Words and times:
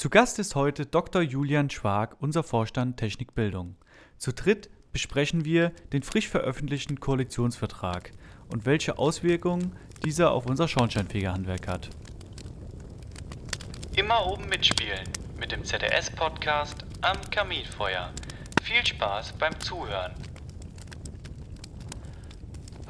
Zu 0.00 0.08
Gast 0.08 0.38
ist 0.38 0.54
heute 0.54 0.86
Dr. 0.86 1.20
Julian 1.20 1.68
Schwag, 1.68 2.16
unser 2.20 2.42
Vorstand 2.42 2.96
Technikbildung. 2.96 3.76
Zu 4.16 4.32
dritt 4.32 4.70
besprechen 4.92 5.44
wir 5.44 5.72
den 5.92 6.02
frisch 6.02 6.26
veröffentlichten 6.26 7.00
Koalitionsvertrag 7.00 8.12
und 8.48 8.64
welche 8.64 8.96
Auswirkungen 8.96 9.76
dieser 10.02 10.30
auf 10.30 10.46
unser 10.46 10.68
Schornsteinfegerhandwerk 10.68 11.68
hat. 11.68 11.90
Immer 13.94 14.26
oben 14.26 14.48
mitspielen 14.48 15.06
mit 15.38 15.52
dem 15.52 15.66
ZDS-Podcast 15.66 16.76
am 17.02 17.18
Kaminfeuer. 17.30 18.10
Viel 18.62 18.86
Spaß 18.86 19.34
beim 19.34 19.60
Zuhören. 19.60 20.14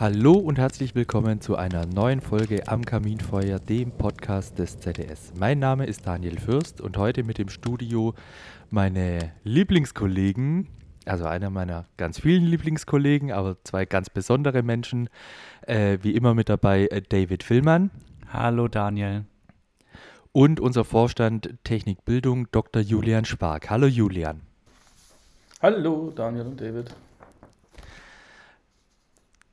Hallo 0.01 0.33
und 0.33 0.57
herzlich 0.59 0.95
willkommen 0.95 1.43
zu 1.43 1.57
einer 1.57 1.85
neuen 1.85 2.23
Folge 2.23 2.67
am 2.69 2.87
Kaminfeuer, 2.87 3.59
dem 3.59 3.93
Podcast 3.93 4.59
des 4.59 4.81
ZDS. 4.81 5.35
Mein 5.39 5.59
Name 5.59 5.85
ist 5.85 6.07
Daniel 6.07 6.41
Fürst 6.41 6.81
und 6.81 6.97
heute 6.97 7.23
mit 7.23 7.37
dem 7.37 7.51
Studio 7.51 8.15
meine 8.71 9.33
Lieblingskollegen, 9.45 10.69
also 11.05 11.27
einer 11.27 11.51
meiner 11.51 11.85
ganz 11.99 12.19
vielen 12.19 12.47
Lieblingskollegen, 12.47 13.31
aber 13.31 13.63
zwei 13.63 13.85
ganz 13.85 14.09
besondere 14.09 14.63
Menschen, 14.63 15.11
äh, 15.67 15.99
wie 16.01 16.13
immer 16.13 16.33
mit 16.33 16.49
dabei 16.49 16.87
äh, 16.87 17.03
David 17.07 17.43
Villmann. 17.43 17.91
Hallo 18.33 18.69
Daniel. 18.69 19.27
Und 20.33 20.61
unser 20.61 20.85
Vorstand 20.87 21.59
Technikbildung 21.63 22.51
Dr. 22.53 22.81
Julian 22.81 23.27
Spark. 23.27 23.69
Hallo 23.69 23.87
Julian. 23.87 24.41
Hallo 25.61 26.11
Daniel 26.17 26.47
und 26.47 26.59
David. 26.59 26.91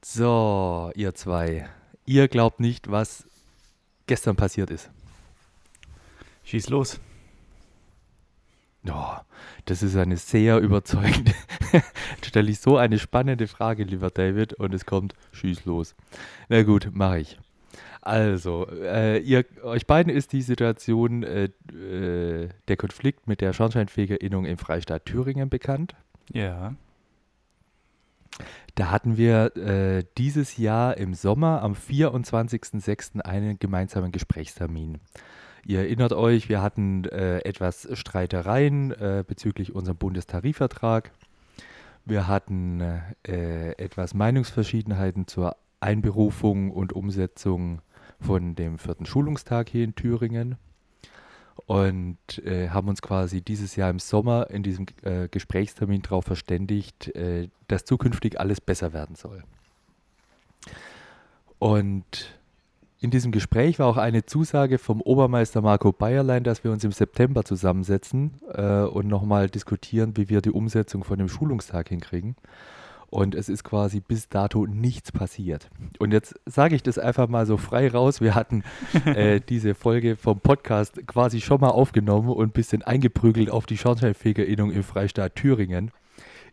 So, 0.09 0.89
ihr 0.95 1.13
zwei. 1.15 1.67
Ihr 2.05 2.29
glaubt 2.29 2.61
nicht, 2.61 2.89
was 2.89 3.27
gestern 4.05 4.37
passiert 4.37 4.71
ist. 4.71 4.89
Schieß 6.45 6.69
los. 6.69 7.01
Oh, 8.87 9.17
das 9.65 9.83
ist 9.83 9.97
eine 9.97 10.15
sehr 10.15 10.59
überzeugende. 10.59 11.33
Stelle 12.23 12.49
ich 12.49 12.61
so 12.61 12.77
eine 12.77 12.99
spannende 12.99 13.47
Frage, 13.47 13.83
lieber 13.83 14.09
David, 14.09 14.53
und 14.53 14.73
es 14.73 14.85
kommt, 14.85 15.13
schieß 15.33 15.65
los. 15.65 15.93
Na 16.47 16.63
gut, 16.63 16.89
mache 16.93 17.19
ich. 17.19 17.37
Also, 17.99 18.65
äh, 18.71 19.19
ihr, 19.19 19.43
euch 19.61 19.87
beiden 19.87 20.11
ist 20.11 20.31
die 20.31 20.41
Situation, 20.41 21.23
äh, 21.23 21.49
äh, 21.73 22.47
der 22.69 22.77
Konflikt 22.77 23.27
mit 23.27 23.41
der 23.41 23.51
Schornsteinfegerinnung 23.51 24.45
im 24.45 24.57
Freistaat 24.57 25.05
Thüringen 25.05 25.49
bekannt. 25.49 25.95
Ja. 26.31 26.75
Da 28.75 28.91
hatten 28.91 29.17
wir 29.17 29.55
äh, 29.57 30.03
dieses 30.17 30.57
Jahr 30.57 30.97
im 30.97 31.13
Sommer 31.13 31.61
am 31.61 31.73
24.06. 31.73 33.21
einen 33.21 33.59
gemeinsamen 33.59 34.11
Gesprächstermin. 34.11 34.99
Ihr 35.65 35.79
erinnert 35.79 36.13
euch, 36.13 36.47
wir 36.47 36.61
hatten 36.61 37.05
äh, 37.05 37.39
etwas 37.39 37.87
Streitereien 37.91 38.91
äh, 38.91 39.23
bezüglich 39.27 39.75
unserem 39.75 39.97
Bundestarifvertrag. 39.97 41.11
Wir 42.05 42.27
hatten 42.27 42.81
äh, 43.27 43.71
etwas 43.71 44.13
Meinungsverschiedenheiten 44.13 45.27
zur 45.27 45.57
Einberufung 45.79 46.71
und 46.71 46.93
Umsetzung 46.93 47.81
von 48.19 48.55
dem 48.55 48.79
vierten 48.79 49.05
Schulungstag 49.05 49.69
hier 49.69 49.83
in 49.83 49.95
Thüringen 49.95 50.55
und 51.65 52.17
äh, 52.45 52.69
haben 52.69 52.87
uns 52.87 53.01
quasi 53.01 53.41
dieses 53.41 53.75
Jahr 53.75 53.89
im 53.89 53.99
Sommer 53.99 54.49
in 54.49 54.63
diesem 54.63 54.85
äh, 55.03 55.27
Gesprächstermin 55.27 56.01
darauf 56.01 56.25
verständigt, 56.25 57.13
äh, 57.15 57.49
dass 57.67 57.85
zukünftig 57.85 58.39
alles 58.39 58.61
besser 58.61 58.93
werden 58.93 59.15
soll. 59.15 59.43
Und 61.59 62.37
in 62.99 63.11
diesem 63.11 63.31
Gespräch 63.31 63.79
war 63.79 63.87
auch 63.87 63.97
eine 63.97 64.25
Zusage 64.25 64.77
vom 64.77 65.01
Obermeister 65.01 65.61
Marco 65.61 65.91
Bayerlein, 65.91 66.43
dass 66.43 66.63
wir 66.63 66.71
uns 66.71 66.83
im 66.83 66.91
September 66.91 67.43
zusammensetzen 67.43 68.39
äh, 68.53 68.81
und 68.81 69.07
nochmal 69.07 69.49
diskutieren, 69.49 70.17
wie 70.17 70.29
wir 70.29 70.41
die 70.41 70.51
Umsetzung 70.51 71.03
von 71.03 71.17
dem 71.17 71.29
Schulungstag 71.29 71.89
hinkriegen 71.89 72.35
und 73.09 73.35
es 73.35 73.49
ist 73.49 73.63
quasi 73.63 74.01
bis 74.01 74.27
dato 74.29 74.65
nichts 74.65 75.11
passiert. 75.11 75.69
Und 75.99 76.11
jetzt 76.11 76.35
sage 76.45 76.75
ich 76.75 76.83
das 76.83 76.97
einfach 76.97 77.27
mal 77.27 77.45
so 77.45 77.57
frei 77.57 77.87
raus. 77.89 78.21
Wir 78.21 78.35
hatten 78.35 78.63
äh, 79.05 79.39
diese 79.39 79.75
Folge 79.75 80.15
vom 80.15 80.39
Podcast 80.39 81.05
quasi 81.07 81.41
schon 81.41 81.61
mal 81.61 81.69
aufgenommen 81.69 82.29
und 82.29 82.49
ein 82.49 82.51
bisschen 82.51 82.83
eingeprügelt 82.83 83.49
auf 83.49 83.65
die 83.65 83.77
Schornsteinfegerinnung 83.77 84.71
im 84.71 84.83
Freistaat 84.83 85.35
Thüringen. 85.35 85.91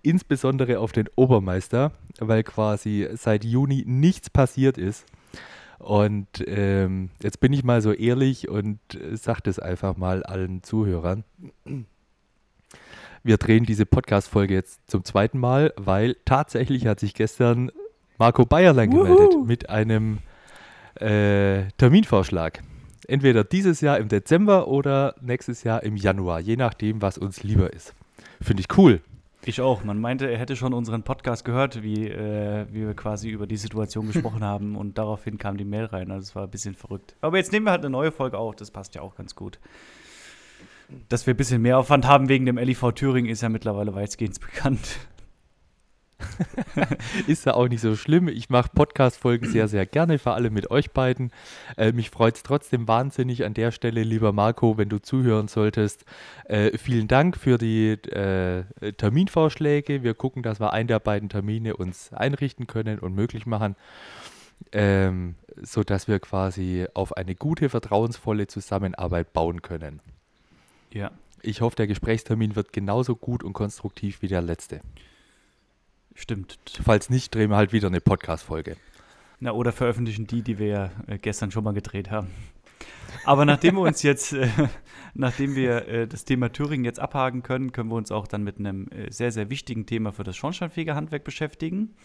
Insbesondere 0.02 0.78
auf 0.80 0.92
den 0.92 1.08
Obermeister, 1.16 1.92
weil 2.20 2.42
quasi 2.42 3.08
seit 3.14 3.44
Juni 3.44 3.84
nichts 3.86 4.30
passiert 4.30 4.78
ist. 4.78 5.06
Und 5.78 6.28
ähm, 6.46 7.10
jetzt 7.22 7.40
bin 7.40 7.52
ich 7.52 7.64
mal 7.64 7.82
so 7.82 7.92
ehrlich 7.92 8.48
und 8.48 8.78
äh, 8.94 9.16
sage 9.16 9.40
das 9.42 9.58
einfach 9.58 9.96
mal 9.96 10.22
allen 10.22 10.62
Zuhörern. 10.62 11.24
Wir 13.26 13.38
drehen 13.38 13.64
diese 13.64 13.86
Podcast-Folge 13.86 14.52
jetzt 14.52 14.82
zum 14.86 15.02
zweiten 15.02 15.38
Mal, 15.38 15.72
weil 15.76 16.14
tatsächlich 16.26 16.86
hat 16.86 17.00
sich 17.00 17.14
gestern 17.14 17.72
Marco 18.18 18.44
Bayerlein 18.44 18.90
gemeldet 18.90 19.34
mit 19.46 19.70
einem 19.70 20.18
äh, 20.96 21.62
Terminvorschlag. 21.78 22.62
Entweder 23.08 23.42
dieses 23.42 23.80
Jahr 23.80 23.96
im 23.96 24.08
Dezember 24.08 24.68
oder 24.68 25.14
nächstes 25.22 25.64
Jahr 25.64 25.82
im 25.84 25.96
Januar, 25.96 26.38
je 26.38 26.56
nachdem, 26.56 27.00
was 27.00 27.16
uns 27.16 27.42
lieber 27.42 27.72
ist. 27.72 27.94
Finde 28.42 28.60
ich 28.60 28.76
cool. 28.76 29.00
Ich 29.46 29.62
auch. 29.62 29.84
Man 29.84 30.02
meinte, 30.02 30.30
er 30.30 30.38
hätte 30.38 30.54
schon 30.54 30.74
unseren 30.74 31.02
Podcast 31.02 31.46
gehört, 31.46 31.82
wie, 31.82 32.08
äh, 32.08 32.66
wie 32.72 32.86
wir 32.86 32.94
quasi 32.94 33.30
über 33.30 33.46
die 33.46 33.56
Situation 33.56 34.06
gesprochen 34.06 34.44
haben 34.44 34.76
und 34.76 34.98
daraufhin 34.98 35.38
kam 35.38 35.56
die 35.56 35.64
Mail 35.64 35.86
rein. 35.86 36.10
Also 36.10 36.24
es 36.24 36.36
war 36.36 36.42
ein 36.42 36.50
bisschen 36.50 36.74
verrückt. 36.74 37.14
Aber 37.22 37.38
jetzt 37.38 37.52
nehmen 37.52 37.64
wir 37.64 37.70
halt 37.70 37.80
eine 37.80 37.90
neue 37.90 38.12
Folge 38.12 38.36
auf, 38.36 38.54
das 38.54 38.70
passt 38.70 38.94
ja 38.94 39.00
auch 39.00 39.14
ganz 39.14 39.34
gut. 39.34 39.58
Dass 41.08 41.26
wir 41.26 41.34
ein 41.34 41.36
bisschen 41.36 41.62
mehr 41.62 41.78
Aufwand 41.78 42.06
haben 42.06 42.28
wegen 42.28 42.46
dem 42.46 42.58
LIV 42.58 42.92
Thüringen, 42.94 43.30
ist 43.30 43.42
ja 43.42 43.48
mittlerweile 43.48 43.94
weitgehend 43.94 44.40
bekannt. 44.40 44.98
ist 47.26 47.46
ja 47.46 47.54
auch 47.54 47.68
nicht 47.68 47.80
so 47.80 47.96
schlimm. 47.96 48.28
Ich 48.28 48.50
mache 48.50 48.70
Podcast-Folgen 48.74 49.48
sehr, 49.48 49.68
sehr 49.68 49.86
gerne, 49.86 50.18
vor 50.18 50.34
allem 50.34 50.52
mit 50.52 50.70
euch 50.70 50.90
beiden. 50.92 51.30
Äh, 51.76 51.92
mich 51.92 52.10
freut 52.10 52.36
es 52.36 52.42
trotzdem 52.42 52.88
wahnsinnig 52.88 53.44
an 53.44 53.54
der 53.54 53.70
Stelle, 53.70 54.02
lieber 54.02 54.32
Marco, 54.32 54.78
wenn 54.78 54.88
du 54.88 54.98
zuhören 54.98 55.48
solltest. 55.48 56.04
Äh, 56.44 56.76
vielen 56.78 57.08
Dank 57.08 57.36
für 57.36 57.58
die 57.58 57.92
äh, 57.92 58.64
Terminvorschläge. 58.96 60.02
Wir 60.02 60.14
gucken, 60.14 60.42
dass 60.42 60.60
wir 60.60 60.72
einen 60.72 60.88
der 60.88 61.00
beiden 61.00 61.28
Termine 61.28 61.76
uns 61.76 62.12
einrichten 62.12 62.66
können 62.66 62.98
und 62.98 63.14
möglich 63.14 63.46
machen. 63.46 63.76
Ähm, 64.72 65.34
sodass 65.60 66.08
wir 66.08 66.20
quasi 66.20 66.86
auf 66.94 67.16
eine 67.16 67.34
gute, 67.34 67.68
vertrauensvolle 67.68 68.46
Zusammenarbeit 68.46 69.32
bauen 69.32 69.62
können. 69.62 70.00
Ja. 70.94 71.10
Ich 71.42 71.60
hoffe, 71.60 71.76
der 71.76 71.88
Gesprächstermin 71.88 72.56
wird 72.56 72.72
genauso 72.72 73.16
gut 73.16 73.42
und 73.42 73.52
konstruktiv 73.52 74.22
wie 74.22 74.28
der 74.28 74.40
letzte. 74.40 74.80
Stimmt. 76.14 76.58
Falls 76.82 77.10
nicht, 77.10 77.34
drehen 77.34 77.50
wir 77.50 77.56
halt 77.56 77.72
wieder 77.72 77.88
eine 77.88 78.00
Podcast-Folge. 78.00 78.76
Na, 79.40 79.50
oder 79.52 79.72
veröffentlichen 79.72 80.28
die, 80.28 80.42
die 80.42 80.58
wir 80.58 80.66
ja 80.68 80.90
äh, 81.08 81.18
gestern 81.18 81.50
schon 81.50 81.64
mal 81.64 81.74
gedreht 81.74 82.12
haben. 82.12 82.28
Aber 83.24 83.44
nachdem 83.44 83.74
wir 83.74 83.82
uns 83.82 84.02
jetzt, 84.02 84.32
äh, 84.32 84.48
nachdem 85.14 85.56
wir 85.56 85.88
äh, 85.88 86.06
das 86.06 86.24
Thema 86.24 86.52
Thüringen 86.52 86.84
jetzt 86.84 87.00
abhaken 87.00 87.42
können, 87.42 87.72
können 87.72 87.90
wir 87.90 87.96
uns 87.96 88.12
auch 88.12 88.28
dann 88.28 88.44
mit 88.44 88.58
einem 88.58 88.86
äh, 88.88 89.10
sehr, 89.10 89.32
sehr 89.32 89.50
wichtigen 89.50 89.86
Thema 89.86 90.12
für 90.12 90.22
das 90.22 90.36
Schornsteinfegerhandwerk 90.36 91.24
beschäftigen. 91.24 91.96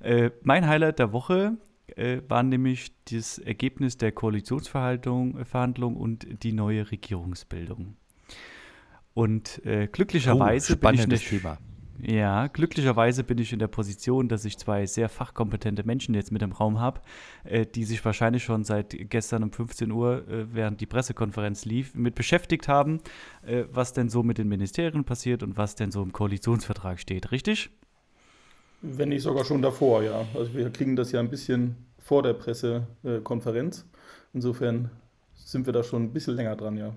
Äh, 0.00 0.30
mein 0.42 0.66
Highlight 0.66 0.98
der 0.98 1.12
Woche 1.12 1.58
äh, 1.96 2.22
war 2.26 2.42
nämlich 2.42 2.92
das 3.10 3.38
Ergebnis 3.38 3.98
der 3.98 4.12
Koalitionsverhandlung 4.12 5.96
und 5.96 6.42
die 6.42 6.52
neue 6.52 6.90
Regierungsbildung. 6.90 7.96
Und 9.14 9.64
äh, 9.64 9.88
glücklicherweise 9.88 10.74
oh, 10.74 10.76
bin 10.76 10.94
ich 10.94 11.06
nicht, 11.06 11.28
Thema. 11.28 11.58
Ja, 12.02 12.46
glücklicherweise 12.46 13.24
bin 13.24 13.38
ich 13.38 13.52
in 13.52 13.58
der 13.58 13.68
Position, 13.68 14.28
dass 14.28 14.44
ich 14.44 14.56
zwei 14.56 14.86
sehr 14.86 15.08
fachkompetente 15.08 15.84
Menschen 15.84 16.14
jetzt 16.14 16.32
mit 16.32 16.40
im 16.40 16.52
Raum 16.52 16.80
habe, 16.80 17.00
äh, 17.44 17.66
die 17.66 17.84
sich 17.84 18.02
wahrscheinlich 18.04 18.42
schon 18.42 18.64
seit 18.64 18.96
gestern 19.10 19.42
um 19.42 19.52
15 19.52 19.90
Uhr, 19.90 20.26
äh, 20.28 20.54
während 20.54 20.80
die 20.80 20.86
Pressekonferenz 20.86 21.64
lief, 21.64 21.94
mit 21.94 22.14
beschäftigt 22.14 22.68
haben, 22.68 23.00
äh, 23.44 23.64
was 23.70 23.92
denn 23.92 24.08
so 24.08 24.22
mit 24.22 24.38
den 24.38 24.48
Ministerien 24.48 25.04
passiert 25.04 25.42
und 25.42 25.58
was 25.58 25.74
denn 25.74 25.90
so 25.90 26.02
im 26.02 26.12
Koalitionsvertrag 26.12 26.98
steht, 26.98 27.32
richtig? 27.32 27.70
Wenn 28.80 29.10
nicht 29.10 29.22
sogar 29.22 29.44
schon 29.44 29.60
davor, 29.60 30.02
ja. 30.02 30.24
Also 30.34 30.54
wir 30.54 30.70
kriegen 30.70 30.96
das 30.96 31.12
ja 31.12 31.20
ein 31.20 31.28
bisschen 31.28 31.76
vor 31.98 32.22
der 32.22 32.32
Pressekonferenz. 32.32 33.84
Insofern 34.32 34.90
sind 35.34 35.66
wir 35.66 35.74
da 35.74 35.82
schon 35.82 36.04
ein 36.04 36.12
bisschen 36.12 36.36
länger 36.36 36.56
dran, 36.56 36.78
ja. 36.78 36.94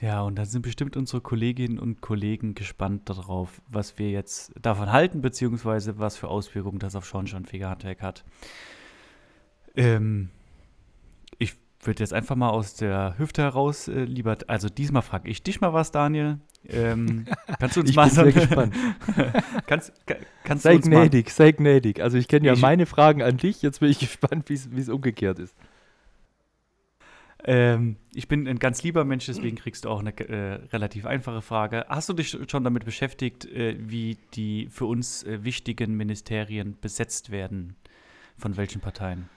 Ja, 0.00 0.22
und 0.22 0.36
da 0.36 0.44
sind 0.44 0.62
bestimmt 0.62 0.96
unsere 0.96 1.20
Kolleginnen 1.20 1.78
und 1.78 2.00
Kollegen 2.00 2.54
gespannt 2.54 3.08
darauf, 3.08 3.60
was 3.68 3.98
wir 3.98 4.10
jetzt 4.10 4.52
davon 4.60 4.90
halten, 4.92 5.20
beziehungsweise 5.22 5.98
was 5.98 6.16
für 6.16 6.28
Auswirkungen 6.28 6.78
das 6.78 6.96
auf 6.96 7.06
Schornsteinfegerhandwerk 7.06 8.02
hat. 8.02 8.24
Ähm, 9.76 10.30
ich 11.38 11.54
würde 11.82 12.00
jetzt 12.02 12.12
einfach 12.12 12.36
mal 12.36 12.50
aus 12.50 12.74
der 12.74 13.14
Hüfte 13.18 13.42
heraus 13.42 13.88
äh, 13.88 14.04
lieber, 14.04 14.36
also 14.48 14.68
diesmal 14.68 15.02
frage 15.02 15.28
ich 15.30 15.42
dich 15.42 15.60
mal 15.60 15.72
was, 15.72 15.90
Daniel. 15.92 16.38
Ähm, 16.68 17.26
kannst 17.58 17.76
du 17.76 17.80
uns 17.80 17.90
ich 17.90 17.96
mal 17.96 18.06
bin 18.06 18.14
sehr 18.14 18.32
gespannt. 18.32 18.74
kannst, 19.66 19.92
kannst 20.44 20.64
sei 20.64 20.76
gnädig, 20.78 21.30
sei 21.30 21.52
gnädig. 21.52 22.00
Also 22.02 22.18
ich 22.18 22.26
kenne 22.28 22.46
ja 22.46 22.54
Ich- 22.54 22.60
meine 22.60 22.86
Fragen 22.86 23.22
an 23.22 23.36
dich, 23.36 23.62
jetzt 23.62 23.80
bin 23.80 23.90
ich 23.90 23.98
gespannt, 24.00 24.48
wie 24.48 24.54
es 24.54 24.88
umgekehrt 24.88 25.38
ist. 25.38 25.54
Ähm, 27.46 27.96
ich 28.14 28.26
bin 28.26 28.48
ein 28.48 28.58
ganz 28.58 28.82
lieber 28.82 29.04
Mensch, 29.04 29.26
deswegen 29.26 29.56
kriegst 29.56 29.84
du 29.84 29.90
auch 29.90 30.00
eine 30.00 30.18
äh, 30.18 30.54
relativ 30.72 31.04
einfache 31.04 31.42
Frage. 31.42 31.84
Hast 31.88 32.08
du 32.08 32.14
dich 32.14 32.36
schon 32.48 32.64
damit 32.64 32.86
beschäftigt, 32.86 33.44
äh, 33.44 33.76
wie 33.78 34.16
die 34.32 34.68
für 34.70 34.86
uns 34.86 35.22
äh, 35.24 35.44
wichtigen 35.44 35.94
Ministerien 35.96 36.76
besetzt 36.80 37.30
werden? 37.30 37.76
Von 38.38 38.56
welchen 38.56 38.80
Parteien? 38.80 39.28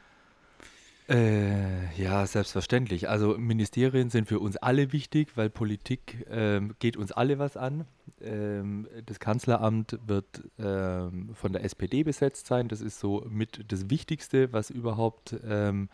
Äh, 1.10 1.94
ja, 2.02 2.26
selbstverständlich. 2.26 3.08
Also 3.08 3.38
Ministerien 3.38 4.10
sind 4.10 4.28
für 4.28 4.40
uns 4.40 4.58
alle 4.58 4.92
wichtig, 4.92 5.30
weil 5.36 5.50
Politik 5.50 6.26
ähm, 6.30 6.76
geht 6.80 6.98
uns 6.98 7.12
alle 7.12 7.40
was 7.40 7.56
an. 7.56 7.86
Ähm, 8.22 8.88
das 9.06 9.20
Kanzleramt 9.20 10.00
wird 10.06 10.44
ähm, 10.60 11.30
von 11.34 11.54
der 11.54 11.64
SPD 11.64 12.04
besetzt 12.04 12.48
sein. 12.48 12.68
Das 12.68 12.82
ist 12.82 13.00
so 13.00 13.26
mit 13.30 13.72
das 13.72 13.90
Wichtigste, 13.90 14.52
was 14.52 14.70
überhaupt 14.70 15.36
ähm, 15.48 15.88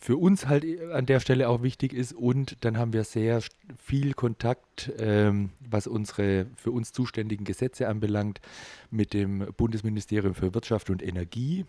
für 0.00 0.16
uns 0.16 0.48
halt 0.48 0.64
an 0.92 1.04
der 1.04 1.20
Stelle 1.20 1.48
auch 1.48 1.62
wichtig 1.62 1.92
ist. 1.92 2.14
Und 2.14 2.64
dann 2.64 2.78
haben 2.78 2.94
wir 2.94 3.04
sehr 3.04 3.42
viel 3.78 4.14
Kontakt, 4.14 4.90
ähm, 4.98 5.50
was 5.60 5.86
unsere 5.86 6.46
für 6.56 6.70
uns 6.70 6.92
zuständigen 6.92 7.44
Gesetze 7.44 7.86
anbelangt, 7.86 8.40
mit 8.90 9.12
dem 9.12 9.52
Bundesministerium 9.56 10.34
für 10.34 10.54
Wirtschaft 10.54 10.88
und 10.88 11.02
Energie. 11.02 11.66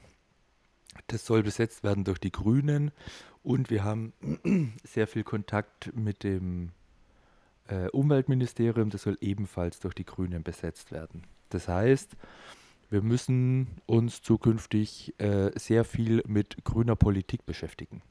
Das 1.08 1.26
soll 1.26 1.44
besetzt 1.44 1.84
werden 1.84 2.06
durch 2.06 2.20
die 2.20 2.32
Grünen. 2.32 2.92
Und 3.44 3.70
wir 3.70 3.84
haben 3.84 4.14
sehr 4.84 5.08
viel 5.08 5.24
Kontakt 5.24 5.92
mit 5.94 6.24
dem 6.24 6.70
äh, 7.68 7.90
Umweltministerium. 7.90 8.92
Das 8.92 9.02
soll 9.02 9.18
ebenfalls 9.20 9.82
durch 9.82 9.94
die 9.94 10.06
Grünen 10.06 10.44
besetzt 10.44 10.94
werden. 10.94 11.24
Das 11.50 11.68
heißt, 11.68 12.16
wir 12.90 13.02
müssen 13.02 13.68
uns 13.88 14.22
zukünftig 14.22 15.16
äh, 15.18 15.52
sehr 15.56 15.84
viel 15.84 16.24
mit 16.28 16.64
grüner 16.64 16.96
Politik 16.96 17.46
beschäftigen. 17.46 18.02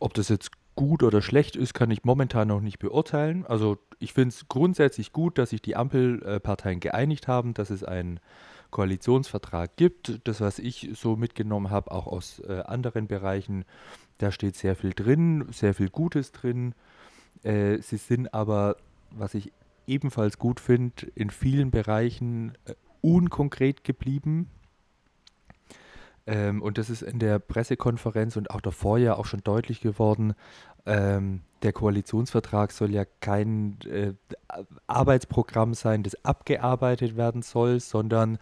Ob 0.00 0.14
das 0.14 0.28
jetzt 0.28 0.50
gut 0.74 1.02
oder 1.02 1.20
schlecht 1.20 1.56
ist, 1.56 1.74
kann 1.74 1.90
ich 1.90 2.04
momentan 2.04 2.48
noch 2.48 2.60
nicht 2.60 2.78
beurteilen. 2.78 3.44
Also 3.46 3.78
ich 3.98 4.14
finde 4.14 4.30
es 4.30 4.48
grundsätzlich 4.48 5.12
gut, 5.12 5.36
dass 5.38 5.50
sich 5.50 5.60
die 5.60 5.76
Ampelparteien 5.76 6.80
geeinigt 6.80 7.28
haben, 7.28 7.54
dass 7.54 7.70
es 7.70 7.84
einen 7.84 8.18
Koalitionsvertrag 8.70 9.76
gibt. 9.76 10.20
Das, 10.24 10.40
was 10.40 10.58
ich 10.58 10.90
so 10.94 11.16
mitgenommen 11.16 11.70
habe, 11.70 11.90
auch 11.92 12.06
aus 12.06 12.40
äh, 12.40 12.62
anderen 12.64 13.08
Bereichen, 13.08 13.64
da 14.18 14.32
steht 14.32 14.56
sehr 14.56 14.74
viel 14.74 14.92
drin, 14.94 15.46
sehr 15.50 15.74
viel 15.74 15.90
Gutes 15.90 16.32
drin. 16.32 16.74
Äh, 17.42 17.78
sie 17.82 17.98
sind 17.98 18.32
aber, 18.32 18.76
was 19.10 19.34
ich 19.34 19.52
ebenfalls 19.86 20.38
gut 20.38 20.60
finde, 20.60 21.08
in 21.14 21.30
vielen 21.30 21.70
Bereichen 21.70 22.52
äh, 22.64 22.74
unkonkret 23.02 23.84
geblieben. 23.84 24.48
Ähm, 26.30 26.62
und 26.62 26.78
das 26.78 26.90
ist 26.90 27.02
in 27.02 27.18
der 27.18 27.40
Pressekonferenz 27.40 28.36
und 28.36 28.50
auch 28.50 28.60
davor 28.60 28.98
ja 28.98 29.16
auch 29.16 29.26
schon 29.26 29.42
deutlich 29.42 29.80
geworden. 29.80 30.34
Ähm, 30.86 31.40
der 31.62 31.72
Koalitionsvertrag 31.72 32.70
soll 32.70 32.92
ja 32.92 33.04
kein 33.20 33.78
äh, 33.84 34.12
Arbeitsprogramm 34.86 35.74
sein, 35.74 36.04
das 36.04 36.24
abgearbeitet 36.24 37.16
werden 37.16 37.42
soll, 37.42 37.80
sondern 37.80 38.38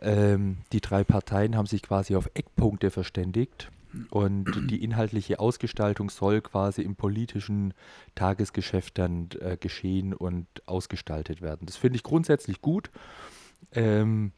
ähm, 0.00 0.58
die 0.72 0.80
drei 0.80 1.04
Parteien 1.04 1.54
haben 1.54 1.66
sich 1.66 1.82
quasi 1.82 2.16
auf 2.16 2.30
Eckpunkte 2.32 2.90
verständigt. 2.90 3.70
Und 4.10 4.70
die 4.70 4.84
inhaltliche 4.84 5.40
Ausgestaltung 5.40 6.10
soll 6.10 6.42
quasi 6.42 6.82
im 6.82 6.94
politischen 6.94 7.72
Tagesgeschäft 8.14 8.98
dann 8.98 9.28
äh, 9.40 9.56
geschehen 9.56 10.12
und 10.12 10.46
ausgestaltet 10.66 11.40
werden. 11.40 11.66
Das 11.66 11.76
finde 11.76 11.96
ich 11.96 12.02
grundsätzlich 12.02 12.60
gut. 12.60 12.90
Ähm, 13.72 14.32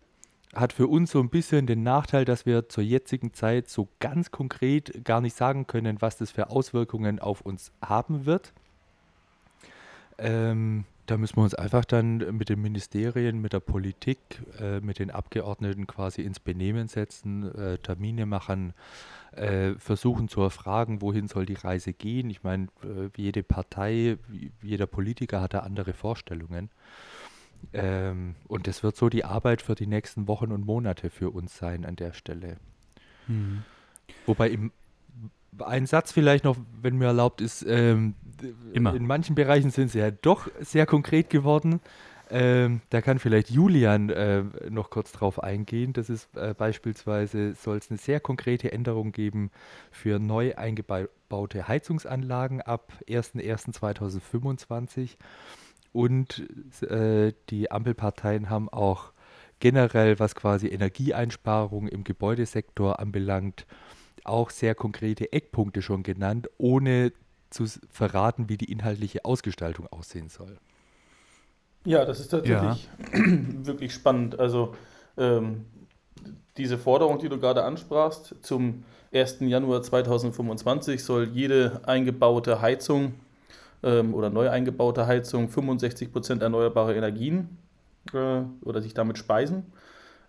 hat 0.55 0.73
für 0.73 0.89
uns 0.89 1.13
so 1.13 1.21
ein 1.21 1.29
bisschen 1.29 1.67
den 1.67 1.83
Nachteil, 1.83 2.25
dass 2.25 2.45
wir 2.45 2.69
zur 2.69 2.83
jetzigen 2.83 3.33
Zeit 3.35 3.69
so 3.69 3.89
ganz 4.01 4.31
konkret 4.31 5.05
gar 5.05 5.21
nicht 5.21 5.37
sagen 5.37 5.67
können, 5.67 6.01
was 6.01 6.17
das 6.17 6.31
für 6.31 6.51
Auswirkungen 6.51 7.19
auf 7.19 7.41
uns 7.41 7.73
haben 7.81 8.27
wird. 8.27 8.53
Ähm, 10.19 10.85
da 11.07 11.17
müssen 11.17 11.37
wir 11.39 11.43
uns 11.43 11.55
einfach 11.55 11.85
dann 11.85 12.19
mit 12.37 12.51
den 12.51 12.61
Ministerien, 12.63 13.41
mit 13.41 13.53
der 13.53 13.61
Politik, 13.61 14.19
äh, 14.61 14.81
mit 14.81 14.99
den 14.99 15.11
Abgeordneten 15.11 15.87
quasi 15.87 16.23
ins 16.23 16.39
Benehmen 16.39 16.89
setzen, 16.89 17.53
äh, 17.55 17.79
Termine 17.79 18.27
machen, 18.27 18.75
äh, 19.33 19.75
versuchen 19.75 20.29
zu 20.29 20.41
erfragen, 20.41 21.03
wohin 21.03 21.27
soll 21.27 21.47
die 21.47 21.55
Reise 21.55 21.93
gehen. 21.93 22.31
Ich 22.31 22.43
meine, 22.43 22.69
äh, 22.85 23.09
jede 23.17 23.43
Partei, 23.43 24.19
jeder 24.63 24.87
Politiker 24.87 25.41
hat 25.41 25.55
da 25.55 25.61
andere 25.61 25.95
Vorstellungen. 25.95 26.71
Ähm, 27.73 28.35
und 28.49 28.67
das 28.67 28.83
wird 28.83 28.97
so 28.97 29.09
die 29.09 29.25
Arbeit 29.25 29.63
für 29.63 29.75
die 29.75 29.87
nächsten 29.87 30.29
Wochen 30.29 30.53
und 30.53 30.67
Monate 30.67 31.11
für 31.11 31.31
uns 31.31 31.57
sein 31.57 31.85
an 31.85 31.97
der 31.97 32.13
Stelle. 32.13 32.57
Mhm. 33.27 33.63
Wobei 34.27 34.51
im, 34.51 34.73
ein 35.59 35.87
Satz 35.87 36.13
vielleicht 36.13 36.45
noch, 36.45 36.57
wenn 36.81 36.97
mir 36.97 37.07
erlaubt 37.07 37.41
ist, 37.41 37.65
ähm, 37.67 38.15
Immer. 38.73 38.95
in 38.95 39.07
manchen 39.07 39.35
Bereichen 39.35 39.71
sind 39.71 39.91
sie 39.91 39.99
ja 39.99 40.11
doch 40.11 40.49
sehr 40.61 40.87
konkret 40.87 41.31
geworden. 41.31 41.81
Ähm, 42.33 42.81
da 42.91 43.01
kann 43.01 43.19
vielleicht 43.19 43.51
Julian 43.51 44.09
äh, 44.09 44.45
noch 44.69 44.91
kurz 44.91 45.11
drauf 45.11 45.43
eingehen. 45.43 45.93
Das 45.93 46.09
ist 46.09 46.29
äh, 46.37 46.55
beispielsweise, 46.57 47.55
soll 47.55 47.79
es 47.79 47.91
eine 47.91 47.99
sehr 47.99 48.21
konkrete 48.21 48.71
Änderung 48.71 49.11
geben 49.11 49.51
für 49.91 50.21
neu 50.21 50.55
eingebaute 50.55 51.67
Heizungsanlagen 51.67 52.63
ab 52.63 52.93
01.01.2025. 53.09 55.17
Und 55.93 56.47
äh, 56.83 57.33
die 57.49 57.71
Ampelparteien 57.71 58.49
haben 58.49 58.69
auch 58.69 59.13
generell, 59.59 60.19
was 60.19 60.35
quasi 60.35 60.69
Energieeinsparungen 60.69 61.89
im 61.89 62.05
Gebäudesektor 62.05 62.99
anbelangt, 62.99 63.67
auch 64.25 64.51
sehr 64.51 64.75
konkrete 64.75 65.33
Eckpunkte 65.33 65.83
schon 65.83 66.03
genannt, 66.03 66.49
ohne 66.59 67.13
zu 67.51 67.67
verraten, 67.91 68.49
wie 68.49 68.57
die 68.57 68.71
inhaltliche 68.71 69.25
Ausgestaltung 69.25 69.87
aussehen 69.89 70.29
soll. 70.29 70.59
Ja, 71.85 72.05
das 72.05 72.21
ist 72.21 72.29
tatsächlich 72.29 72.89
ja. 73.13 73.19
wirklich 73.65 73.93
spannend. 73.93 74.39
Also 74.39 74.75
ähm, 75.17 75.65
diese 76.57 76.79
Forderung, 76.79 77.19
die 77.19 77.29
du 77.29 77.39
gerade 77.39 77.65
ansprachst, 77.65 78.35
zum 78.43 78.85
1. 79.13 79.39
Januar 79.41 79.83
2025 79.83 81.03
soll 81.03 81.29
jede 81.29 81.81
eingebaute 81.85 82.61
Heizung 82.61 83.15
ähm, 83.83 84.15
oder 84.15 84.31
neu 84.31 84.51
eingebaute 84.51 85.07
Heizung 85.07 85.49
65% 85.49 86.43
erneuerbare 86.43 86.95
Energien 86.95 87.59
äh, 88.13 88.43
oder 88.63 88.83
sich 88.83 88.95
damit 88.95 89.19
speisen. 89.19 89.73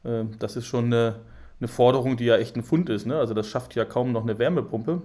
Äh, 0.03 0.25
das 0.39 0.55
ist 0.55 0.65
schon 0.65 0.85
eine, 0.85 1.15
eine, 1.59 1.67
Forderung, 1.67 2.17
die 2.17 2.25
ja 2.25 2.37
echt 2.37 2.55
ein 2.55 2.63
Fund 2.63 2.89
ist. 2.89 3.05
Ne? 3.05 3.17
Also 3.17 3.33
das 3.33 3.47
schafft 3.47 3.75
ja 3.75 3.85
kaum 3.85 4.11
noch 4.11 4.23
eine 4.23 4.39
Wärmepumpe, 4.39 5.01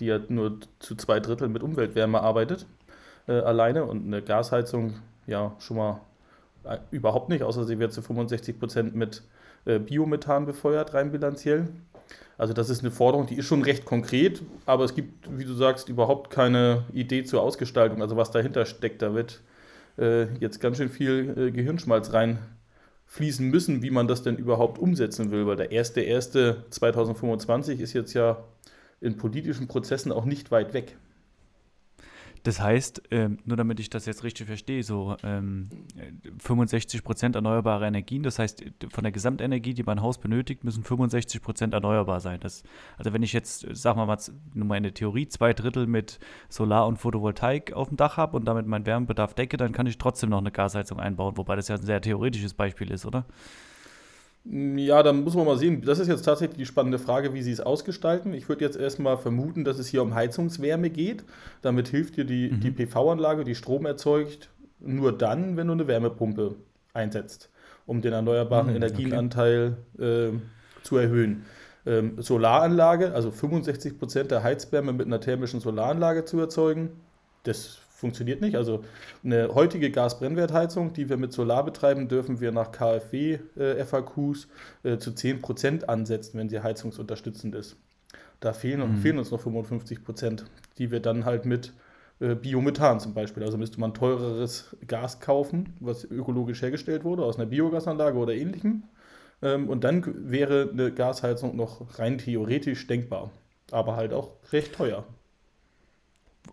die 0.00 0.06
ja 0.06 0.20
nur 0.28 0.58
zu 0.78 0.94
zwei 0.96 1.20
Drittel 1.20 1.48
mit 1.48 1.62
Umweltwärme 1.62 2.20
arbeitet 2.20 2.66
äh, 3.28 3.32
alleine 3.32 3.84
und 3.84 4.06
eine 4.06 4.22
Gasheizung 4.22 4.94
ja 5.26 5.52
schon 5.58 5.76
mal 5.76 6.00
äh, 6.64 6.78
überhaupt 6.90 7.28
nicht, 7.28 7.42
außer 7.42 7.64
sie 7.64 7.78
wird 7.78 7.92
zu 7.92 8.00
65% 8.00 8.92
mit 8.94 9.22
äh, 9.64 9.78
Biomethan 9.78 10.46
befeuert, 10.46 10.94
rein 10.94 11.12
bilanziell. 11.12 11.68
Also 12.38 12.52
das 12.52 12.68
ist 12.68 12.80
eine 12.80 12.90
Forderung, 12.90 13.26
die 13.26 13.36
ist 13.36 13.46
schon 13.46 13.62
recht 13.62 13.86
konkret, 13.86 14.42
aber 14.66 14.84
es 14.84 14.94
gibt, 14.94 15.38
wie 15.38 15.44
du 15.44 15.54
sagst, 15.54 15.88
überhaupt 15.88 16.30
keine 16.30 16.84
Idee 16.92 17.24
zur 17.24 17.40
Ausgestaltung, 17.42 18.02
also 18.02 18.16
was 18.16 18.30
dahinter 18.30 18.66
steckt. 18.66 19.00
Da 19.00 19.14
wird 19.14 19.40
äh, 19.98 20.26
jetzt 20.38 20.60
ganz 20.60 20.76
schön 20.76 20.90
viel 20.90 21.34
äh, 21.36 21.50
Gehirnschmalz 21.50 22.12
reinfließen 22.12 23.48
müssen, 23.48 23.82
wie 23.82 23.90
man 23.90 24.06
das 24.06 24.22
denn 24.22 24.36
überhaupt 24.36 24.78
umsetzen 24.78 25.30
will, 25.30 25.46
weil 25.46 25.56
der 25.56 25.70
1.1.2025 25.70 27.80
ist 27.80 27.94
jetzt 27.94 28.12
ja 28.12 28.44
in 29.00 29.16
politischen 29.16 29.66
Prozessen 29.66 30.12
auch 30.12 30.26
nicht 30.26 30.50
weit 30.50 30.74
weg. 30.74 30.98
Das 32.46 32.60
heißt, 32.60 33.02
ähm, 33.10 33.38
nur 33.44 33.56
damit 33.56 33.80
ich 33.80 33.90
das 33.90 34.06
jetzt 34.06 34.22
richtig 34.22 34.46
verstehe, 34.46 34.80
so 34.84 35.16
ähm, 35.24 35.68
65 36.38 37.02
Prozent 37.02 37.34
erneuerbare 37.34 37.88
Energien, 37.88 38.22
das 38.22 38.38
heißt, 38.38 38.64
von 38.88 39.02
der 39.02 39.10
Gesamtenergie, 39.10 39.74
die 39.74 39.82
mein 39.82 40.00
Haus 40.00 40.18
benötigt, 40.18 40.62
müssen 40.62 40.84
65 40.84 41.42
Prozent 41.42 41.74
erneuerbar 41.74 42.20
sein. 42.20 42.38
Das, 42.38 42.62
also 42.98 43.12
wenn 43.12 43.24
ich 43.24 43.32
jetzt, 43.32 43.66
sagen 43.74 43.98
wir 43.98 44.06
mal, 44.06 44.16
nur 44.54 44.64
mal 44.64 44.76
in 44.76 44.84
der 44.84 44.94
Theorie, 44.94 45.26
zwei 45.26 45.54
Drittel 45.54 45.88
mit 45.88 46.20
Solar- 46.48 46.86
und 46.86 46.98
Photovoltaik 46.98 47.72
auf 47.72 47.88
dem 47.88 47.96
Dach 47.96 48.16
habe 48.16 48.36
und 48.36 48.44
damit 48.44 48.68
meinen 48.68 48.86
Wärmebedarf 48.86 49.34
decke, 49.34 49.56
dann 49.56 49.72
kann 49.72 49.88
ich 49.88 49.98
trotzdem 49.98 50.30
noch 50.30 50.38
eine 50.38 50.52
Gasheizung 50.52 51.00
einbauen, 51.00 51.36
wobei 51.36 51.56
das 51.56 51.66
ja 51.66 51.74
ein 51.74 51.82
sehr 51.82 52.00
theoretisches 52.00 52.54
Beispiel 52.54 52.92
ist, 52.92 53.06
oder? 53.06 53.26
Ja, 54.48 55.02
dann 55.02 55.24
muss 55.24 55.34
man 55.34 55.44
mal 55.44 55.58
sehen. 55.58 55.82
Das 55.84 55.98
ist 55.98 56.06
jetzt 56.06 56.24
tatsächlich 56.24 56.58
die 56.58 56.66
spannende 56.66 56.98
Frage, 56.98 57.34
wie 57.34 57.42
sie 57.42 57.50
es 57.50 57.60
ausgestalten. 57.60 58.32
Ich 58.32 58.48
würde 58.48 58.64
jetzt 58.64 58.76
erstmal 58.76 59.18
vermuten, 59.18 59.64
dass 59.64 59.78
es 59.78 59.88
hier 59.88 60.02
um 60.02 60.14
Heizungswärme 60.14 60.90
geht. 60.90 61.24
Damit 61.62 61.88
hilft 61.88 62.16
dir 62.16 62.24
die, 62.24 62.50
mhm. 62.50 62.60
die 62.60 62.70
PV-Anlage, 62.70 63.42
die 63.42 63.56
Strom 63.56 63.86
erzeugt, 63.86 64.50
nur 64.78 65.16
dann, 65.16 65.56
wenn 65.56 65.66
du 65.66 65.72
eine 65.72 65.88
Wärmepumpe 65.88 66.54
einsetzt, 66.94 67.50
um 67.86 68.02
den 68.02 68.12
erneuerbaren 68.12 68.70
mhm, 68.70 68.76
Energienanteil 68.76 69.78
okay. 69.94 70.28
äh, 70.28 70.32
zu 70.82 70.96
erhöhen. 70.96 71.44
Ähm, 71.84 72.20
Solaranlage, 72.20 73.12
also 73.14 73.32
65 73.32 73.98
Prozent 73.98 74.30
der 74.30 74.44
Heizwärme 74.44 74.92
mit 74.92 75.06
einer 75.06 75.20
thermischen 75.20 75.60
Solaranlage 75.60 76.24
zu 76.24 76.38
erzeugen, 76.38 76.90
das 77.42 77.78
funktioniert 77.96 78.42
nicht. 78.42 78.56
Also 78.56 78.84
eine 79.24 79.54
heutige 79.54 79.90
Gasbrennwertheizung, 79.90 80.92
die 80.92 81.08
wir 81.08 81.16
mit 81.16 81.32
Solar 81.32 81.64
betreiben, 81.64 82.08
dürfen 82.08 82.40
wir 82.40 82.52
nach 82.52 82.70
KfW-FAQs 82.70 84.48
äh, 84.84 84.92
äh, 84.92 84.98
zu 84.98 85.10
10% 85.10 85.84
ansetzen, 85.84 86.38
wenn 86.38 86.48
sie 86.48 86.62
heizungsunterstützend 86.62 87.54
ist. 87.54 87.76
Da 88.40 88.52
fehlen, 88.52 88.80
mhm. 88.80 88.96
fehlen 88.98 89.18
uns 89.18 89.30
noch 89.30 89.40
55 89.40 90.04
Prozent, 90.04 90.44
die 90.76 90.90
wir 90.90 91.00
dann 91.00 91.24
halt 91.24 91.46
mit 91.46 91.72
äh, 92.20 92.34
Biomethan 92.34 93.00
zum 93.00 93.14
Beispiel. 93.14 93.42
Also 93.42 93.56
müsste 93.56 93.80
man 93.80 93.94
teureres 93.94 94.76
Gas 94.86 95.20
kaufen, 95.20 95.74
was 95.80 96.04
ökologisch 96.04 96.60
hergestellt 96.60 97.02
wurde, 97.02 97.24
aus 97.24 97.36
einer 97.36 97.46
Biogasanlage 97.46 98.18
oder 98.18 98.34
ähnlichem. 98.34 98.84
Ähm, 99.40 99.70
und 99.70 99.84
dann 99.84 100.30
wäre 100.30 100.68
eine 100.70 100.92
Gasheizung 100.92 101.56
noch 101.56 101.98
rein 101.98 102.18
theoretisch 102.18 102.86
denkbar, 102.86 103.30
aber 103.70 103.96
halt 103.96 104.12
auch 104.12 104.32
recht 104.52 104.74
teuer. 104.74 105.06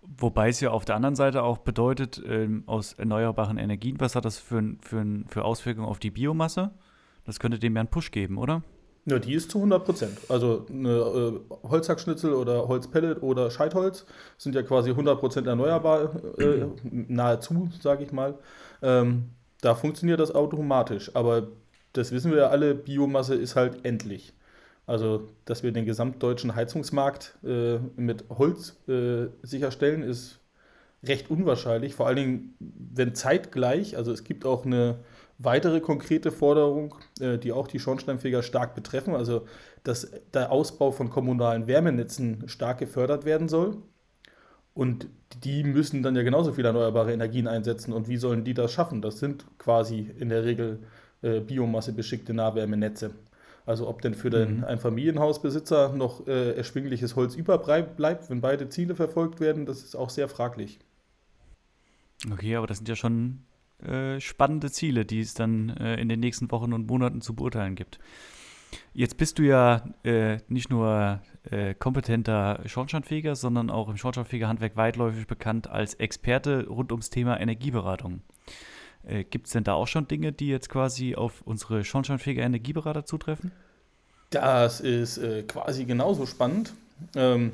Wobei 0.02 0.50
es 0.50 0.60
ja 0.60 0.72
auf 0.72 0.86
der 0.86 0.96
anderen 0.96 1.16
Seite 1.16 1.44
auch 1.44 1.60
bedeutet, 1.60 2.22
ähm, 2.26 2.64
aus 2.66 2.94
erneuerbaren 2.94 3.58
Energien, 3.58 4.00
was 4.00 4.16
hat 4.16 4.26
das 4.26 4.38
für, 4.38 4.76
für, 4.82 5.06
für 5.28 5.46
Auswirkungen 5.46 5.88
auf 5.88 6.00
die 6.00 6.12
Biomasse? 6.12 6.72
Das 7.26 7.40
könnte 7.40 7.60
dem 7.60 7.76
ja 7.76 7.82
einen 7.82 7.90
Push 7.90 8.12
geben, 8.12 8.38
oder? 8.38 8.64
Ja, 9.06 9.20
die 9.20 9.34
ist 9.34 9.52
zu 9.52 9.58
100 9.58 9.84
Prozent. 9.84 10.18
Also 10.30 10.66
eine 10.70 10.90
äh, 10.90 11.68
Holzhackschnitzel 11.68 12.34
oder 12.34 12.68
Holzpellet 12.68 13.22
oder 13.22 13.52
Scheitholz 13.52 14.06
sind 14.38 14.56
ja 14.56 14.64
quasi 14.64 14.92
100 14.92 15.20
Prozent 15.20 15.48
erneuerbar, 15.48 16.16
äh, 16.40 16.68
nahezu, 16.92 17.70
sage 17.82 18.04
ich 18.04 18.14
mal. 18.14 18.38
Ähm, 18.82 19.32
da 19.60 19.76
funktioniert 19.76 20.22
das 20.22 20.34
automatisch. 20.34 21.14
Aber 21.16 21.48
das 21.92 22.12
wissen 22.12 22.32
wir 22.32 22.40
ja 22.40 22.48
alle, 22.48 22.76
Biomasse 22.76 23.36
ist 23.36 23.56
halt 23.56 23.86
endlich. 23.86 24.34
Also, 24.86 25.30
dass 25.46 25.64
wir 25.64 25.72
den 25.72 25.86
gesamtdeutschen 25.86 26.56
Heizungsmarkt 26.56 27.38
äh, 27.44 27.78
mit 27.96 28.26
Holz 28.30 28.78
äh, 28.88 29.28
sicherstellen, 29.42 30.04
ist 30.04 30.40
recht 31.04 31.30
unwahrscheinlich. 31.30 31.96
Vor 31.96 32.08
allen 32.08 32.16
Dingen, 32.16 32.56
wenn 32.60 33.16
zeitgleich, 33.16 33.96
also 33.98 34.12
es 34.12 34.24
gibt 34.24 34.46
auch 34.46 34.66
eine 34.66 35.00
weitere 35.38 35.80
konkrete 35.80 36.32
Forderung, 36.32 36.96
äh, 37.20 37.38
die 37.38 37.52
auch 37.52 37.68
die 37.68 37.80
Schornsteinfeger 37.80 38.44
stark 38.44 38.76
betreffen, 38.76 39.16
also 39.16 39.46
dass 39.84 40.12
der 40.34 40.52
Ausbau 40.52 40.92
von 40.92 41.10
kommunalen 41.10 41.68
Wärmenetzen 41.68 42.48
stark 42.48 42.80
gefördert 42.80 43.26
werden 43.26 43.50
soll. 43.50 43.78
Und 44.74 45.08
die 45.44 45.64
müssen 45.64 46.04
dann 46.04 46.16
ja 46.16 46.24
genauso 46.24 46.54
viele 46.54 46.70
erneuerbare 46.70 47.14
Energien 47.14 47.48
einsetzen. 47.48 47.94
Und 47.94 48.08
wie 48.08 48.18
sollen 48.18 48.44
die 48.44 48.54
das 48.54 48.72
schaffen? 48.72 49.02
Das 49.02 49.20
sind 49.20 49.46
quasi 49.60 50.10
in 50.18 50.30
der 50.30 50.44
Regel 50.46 50.80
äh, 51.22 51.42
Biomasse 51.42 51.94
beschickte 51.94 52.34
Nahwärmenetze. 52.34 53.12
Also 53.66 53.88
ob 53.88 54.02
denn 54.02 54.14
für 54.14 54.30
den 54.30 54.58
mhm. 54.58 54.64
Einfamilienhausbesitzer 54.66 55.94
noch 55.94 56.28
äh, 56.28 56.52
erschwingliches 56.52 57.16
Holz 57.16 57.36
überbleibt, 57.36 58.30
wenn 58.30 58.42
beide 58.42 58.68
Ziele 58.70 58.96
verfolgt 58.96 59.40
werden, 59.40 59.66
das 59.66 59.84
ist 59.84 59.96
auch 59.96 60.10
sehr 60.10 60.28
fraglich. 60.28 60.80
Okay, 62.32 62.56
aber 62.56 62.68
das 62.68 62.78
sind 62.78 62.90
ja 62.90 62.96
schon 62.96 63.44
äh, 63.82 64.20
spannende 64.20 64.72
Ziele, 64.72 65.06
die 65.06 65.22
es 65.22 65.34
dann 65.34 65.70
äh, 65.70 65.96
in 65.96 66.10
den 66.10 66.20
nächsten 66.20 66.52
Wochen 66.52 66.74
und 66.74 66.88
Monaten 66.88 67.22
zu 67.22 67.36
beurteilen 67.36 67.76
gibt. 67.76 68.00
Jetzt 68.94 69.18
bist 69.18 69.40
du 69.40 69.44
ja 69.44 69.84
äh, 70.04 70.38
nicht 70.48 70.70
nur 70.70 71.22
äh, 71.50 71.74
kompetenter 71.74 72.62
Schornsteinfeger, 72.66 73.36
sondern 73.36 73.70
auch 73.70 73.90
im 73.90 73.98
Schornsteinfegerhandwerk 73.98 74.76
weitläufig 74.76 75.28
bekannt 75.28 75.70
als 75.70 75.94
Experte 75.96 76.68
rund 76.68 76.92
ums 76.92 77.10
Thema 77.10 77.40
Energieberatung. 77.40 78.22
Äh, 79.06 79.24
Gibt 79.24 79.48
es 79.48 79.54
denn 79.54 79.64
da 79.64 79.74
auch 79.74 79.88
schon 79.88 80.08
Dinge, 80.08 80.32
die 80.32 80.48
jetzt 80.48 80.70
quasi 80.70 81.16
auf 81.16 81.42
unsere 81.42 81.84
Schornsteinfeger 81.84 82.44
Energieberater 82.44 83.06
zutreffen? 83.06 83.52
Das 84.30 84.80
ist 84.80 85.18
äh, 85.18 85.44
quasi 85.44 85.86
genauso 85.86 86.26
spannend. 86.26 86.74
Ähm, 87.16 87.52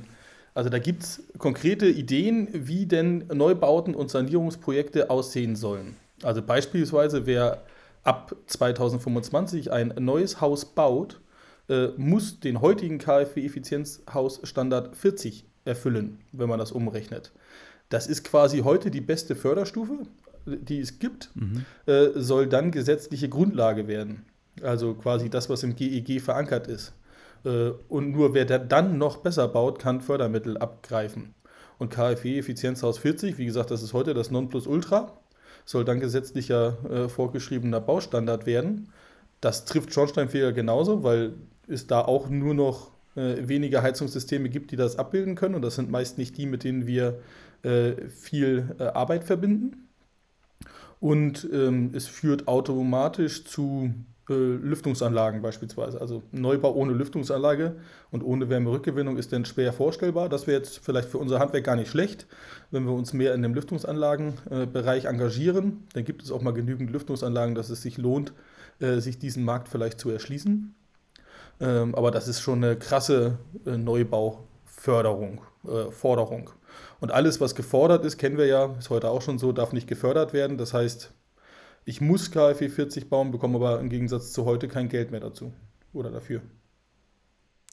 also 0.54 0.70
da 0.70 0.80
gibt 0.80 1.04
es 1.04 1.24
konkrete 1.38 1.88
Ideen, 1.88 2.50
wie 2.54 2.86
denn 2.86 3.26
Neubauten 3.34 3.96
und 3.96 4.10
Sanierungsprojekte 4.10 5.10
aussehen 5.10 5.56
sollen. 5.56 5.96
Also 6.24 6.42
beispielsweise, 6.42 7.26
wer 7.26 7.64
ab 8.04 8.36
2025 8.48 9.72
ein 9.72 9.94
neues 10.00 10.42
Haus 10.42 10.66
baut, 10.66 11.20
äh, 11.70 11.90
muss 11.98 12.40
den 12.40 12.62
heutigen 12.62 12.98
KfW-Effizienzhausstandard 12.98 14.96
40 14.96 15.46
erfüllen, 15.66 16.20
wenn 16.32 16.50
man 16.50 16.60
das 16.60 16.72
umrechnet. 16.72 17.32
Das 17.90 18.08
ist 18.08 18.24
quasi 18.24 18.60
heute 18.60 18.92
die 18.92 19.02
beste 19.02 19.36
Förderstufe, 19.36 20.00
die 20.58 20.80
es 20.80 21.00
gibt, 21.00 21.30
mhm. 21.36 21.66
äh, 21.86 22.10
soll 22.16 22.48
dann 22.48 22.72
gesetzliche 22.72 23.30
Grundlage 23.30 23.88
werden. 23.88 24.26
Also 24.62 24.94
quasi 24.94 25.30
das, 25.30 25.50
was 25.50 25.64
im 25.64 25.76
GEG 25.76 26.10
e 26.10 26.20
verankert 26.20 26.68
ist. 26.68 26.94
Äh, 27.46 27.72
und 27.88 28.12
nur 28.12 28.34
wer 28.34 28.46
dann 28.46 28.98
noch 28.98 29.18
besser 29.18 29.48
baut, 29.48 29.80
kann 29.80 30.02
Fördermittel 30.02 30.58
abgreifen. 30.58 31.34
Und 31.78 31.92
KfW 31.92 32.38
Effizienzhaus 32.38 32.98
40, 32.98 33.38
wie 33.38 33.46
gesagt, 33.46 33.72
das 33.72 33.84
ist 33.84 33.94
heute 33.94 34.14
das 34.14 34.32
Nonplusultra 34.32 35.14
soll 35.70 35.86
dann 35.86 36.00
gesetzlicher 36.00 36.78
äh, 36.90 37.10
vorgeschriebener 37.10 37.80
Baustandard 37.80 38.48
werden. 38.48 38.90
Das 39.40 39.66
trifft 39.66 39.94
Schornsteinfeger 39.94 40.52
genauso, 40.52 41.04
weil 41.04 41.34
es 41.68 41.86
da 41.86 42.02
auch 42.02 42.28
nur 42.28 42.56
noch 42.56 42.90
äh, 43.16 43.48
wenige 43.48 43.84
Heizungssysteme 43.84 44.50
gibt, 44.50 44.72
die 44.72 44.78
das 44.78 44.98
abbilden 44.98 45.36
können. 45.36 45.54
Und 45.54 45.62
das 45.62 45.76
sind 45.76 45.92
meist 45.92 46.18
nicht 46.18 46.38
die, 46.38 46.48
mit 46.48 46.64
denen 46.64 46.88
wir 46.88 47.20
äh, 47.62 47.92
viel 48.08 48.76
äh, 48.80 48.84
Arbeit 48.86 49.26
verbinden. 49.26 49.89
Und 51.00 51.48
ähm, 51.54 51.92
es 51.94 52.08
führt 52.08 52.48
automatisch 52.48 53.46
zu 53.46 53.94
äh, 54.30 54.34
Lüftungsanlagen 54.34 55.42
beispielsweise. 55.42 56.00
Also 56.00 56.24
Neubau 56.32 56.74
ohne 56.74 56.94
Lüftungsanlage 56.94 57.78
und 58.12 58.24
ohne 58.24 58.50
Wärmerückgewinnung 58.50 59.18
ist 59.18 59.34
dann 59.34 59.46
schwer 59.46 59.74
vorstellbar. 59.74 60.30
Das 60.30 60.46
wäre 60.46 60.58
jetzt 60.58 60.80
vielleicht 60.80 61.10
für 61.10 61.18
unser 61.18 61.40
Handwerk 61.40 61.64
gar 61.64 61.76
nicht 61.76 61.90
schlecht, 61.90 62.28
wenn 62.70 62.86
wir 62.86 62.94
uns 62.94 63.14
mehr 63.14 63.34
in 63.34 63.42
dem 63.42 63.54
Lüftungsanlagenbereich 63.54 65.06
engagieren. 65.06 65.88
Dann 65.94 66.06
gibt 66.06 66.22
es 66.22 66.32
auch 66.32 66.42
mal 66.42 66.54
genügend 66.54 66.92
Lüftungsanlagen, 66.92 67.56
dass 67.56 67.70
es 67.70 67.82
sich 67.82 67.98
lohnt, 67.98 68.34
äh, 68.80 69.00
sich 69.00 69.18
diesen 69.18 69.44
Markt 69.44 69.68
vielleicht 69.68 70.00
zu 70.00 70.10
erschließen. 70.12 70.76
Ähm, 71.62 71.96
aber 71.96 72.12
das 72.12 72.28
ist 72.28 72.42
schon 72.42 72.64
eine 72.64 72.76
krasse 72.78 73.40
äh, 73.66 73.78
Neubauförderung, 73.78 75.42
Forderung. 75.92 76.52
Und 77.00 77.12
alles, 77.12 77.40
was 77.40 77.56
gefordert 77.56 78.04
ist, 78.06 78.18
kennen 78.18 78.38
wir 78.38 78.46
ja, 78.46 78.76
ist 78.78 78.90
heute 78.90 79.10
auch 79.10 79.22
schon 79.22 79.40
so, 79.40 79.52
darf 79.52 79.72
nicht 79.74 79.88
gefördert 79.88 80.34
werden. 80.34 80.58
Das 80.58 80.74
heißt, 80.74 81.14
ich 81.86 82.02
muss 82.02 82.32
KfW 82.32 82.70
40 82.70 83.10
bauen, 83.10 83.32
bekomme 83.32 83.56
aber 83.56 83.80
im 83.80 83.90
Gegensatz 83.90 84.34
zu 84.34 84.46
heute 84.46 84.68
kein 84.68 84.90
Geld 84.90 85.12
mehr 85.12 85.22
dazu 85.22 85.54
oder 85.94 86.12
dafür. 86.12 86.42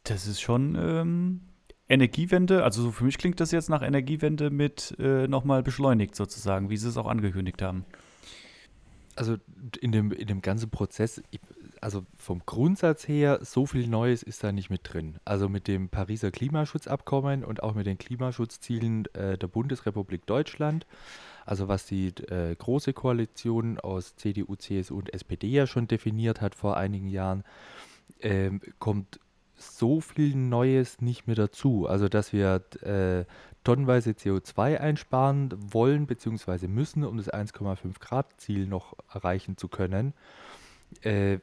Das 0.05 0.27
ist 0.27 0.41
schon 0.41 0.77
ähm, 0.81 1.41
Energiewende, 1.89 2.65
also 2.65 2.83
so 2.83 2.91
für 2.93 3.05
mich 3.05 3.19
klingt 3.19 3.41
das 3.41 3.51
jetzt 3.51 3.69
nach 3.69 3.83
Energiewende 3.83 4.51
mit 4.51 4.95
äh, 4.99 5.29
nochmal 5.29 5.63
beschleunigt 5.63 6.15
sozusagen, 6.17 6.71
wie 6.71 6.77
sie 6.77 6.89
es 6.89 6.97
auch 6.97 7.07
angekündigt 7.07 7.63
haben. 7.63 7.85
Also 9.17 9.37
in 9.81 9.93
dem, 9.93 10.13
in 10.13 10.27
dem 10.27 10.43
ganzen 10.43 10.71
Prozess, 10.71 11.23
also 11.87 12.05
vom 12.17 12.43
Grundsatz 12.45 13.07
her, 13.07 13.39
so 13.43 13.65
viel 13.65 13.87
Neues 13.87 14.23
ist 14.25 14.43
da 14.43 14.51
nicht 14.51 14.71
mit 14.71 14.81
drin. 14.83 15.19
Also 15.25 15.49
mit 15.49 15.69
dem 15.69 15.89
Pariser 15.89 16.33
Klimaschutzabkommen 16.33 17.45
und 17.45 17.63
auch 17.63 17.75
mit 17.75 17.87
den 17.87 17.97
Klimaschutzzielen 17.97 19.07
äh, 19.15 19.39
der 19.39 19.47
Bundesrepublik 19.47 20.27
Deutschland 20.27 20.85
also 21.47 21.69
was 21.69 21.87
die 21.87 22.09
äh, 22.09 22.55
große 22.57 22.93
Koalition 22.93 23.79
aus 23.79 24.17
CDU, 24.17 24.57
CSU 24.57 24.99
und 24.99 25.15
SPD 25.15 25.47
ja 25.47 25.67
schon 25.67 25.87
definiert 25.87 26.41
hat 26.41 26.57
vor 26.57 26.77
einigen 26.77 27.09
Jahren, 27.09 27.45
äh, 28.19 28.51
kommt 28.81 29.21
so 29.55 30.01
viel 30.01 30.35
Neues 30.35 31.01
nicht 31.01 31.29
mehr 31.29 31.37
dazu. 31.37 31.87
Also 31.87 32.09
dass 32.09 32.33
wir 32.33 32.63
äh, 32.83 33.25
tonnenweise 33.63 34.11
CO2 34.11 34.79
einsparen 34.79 35.55
wollen 35.57 36.07
bzw. 36.07 36.67
müssen, 36.67 37.05
um 37.05 37.17
das 37.17 37.33
1,5 37.33 38.01
Grad 38.01 38.27
Ziel 38.39 38.67
noch 38.67 38.95
erreichen 39.13 39.57
zu 39.57 39.69
können. 39.69 40.13
Äh, 41.03 41.39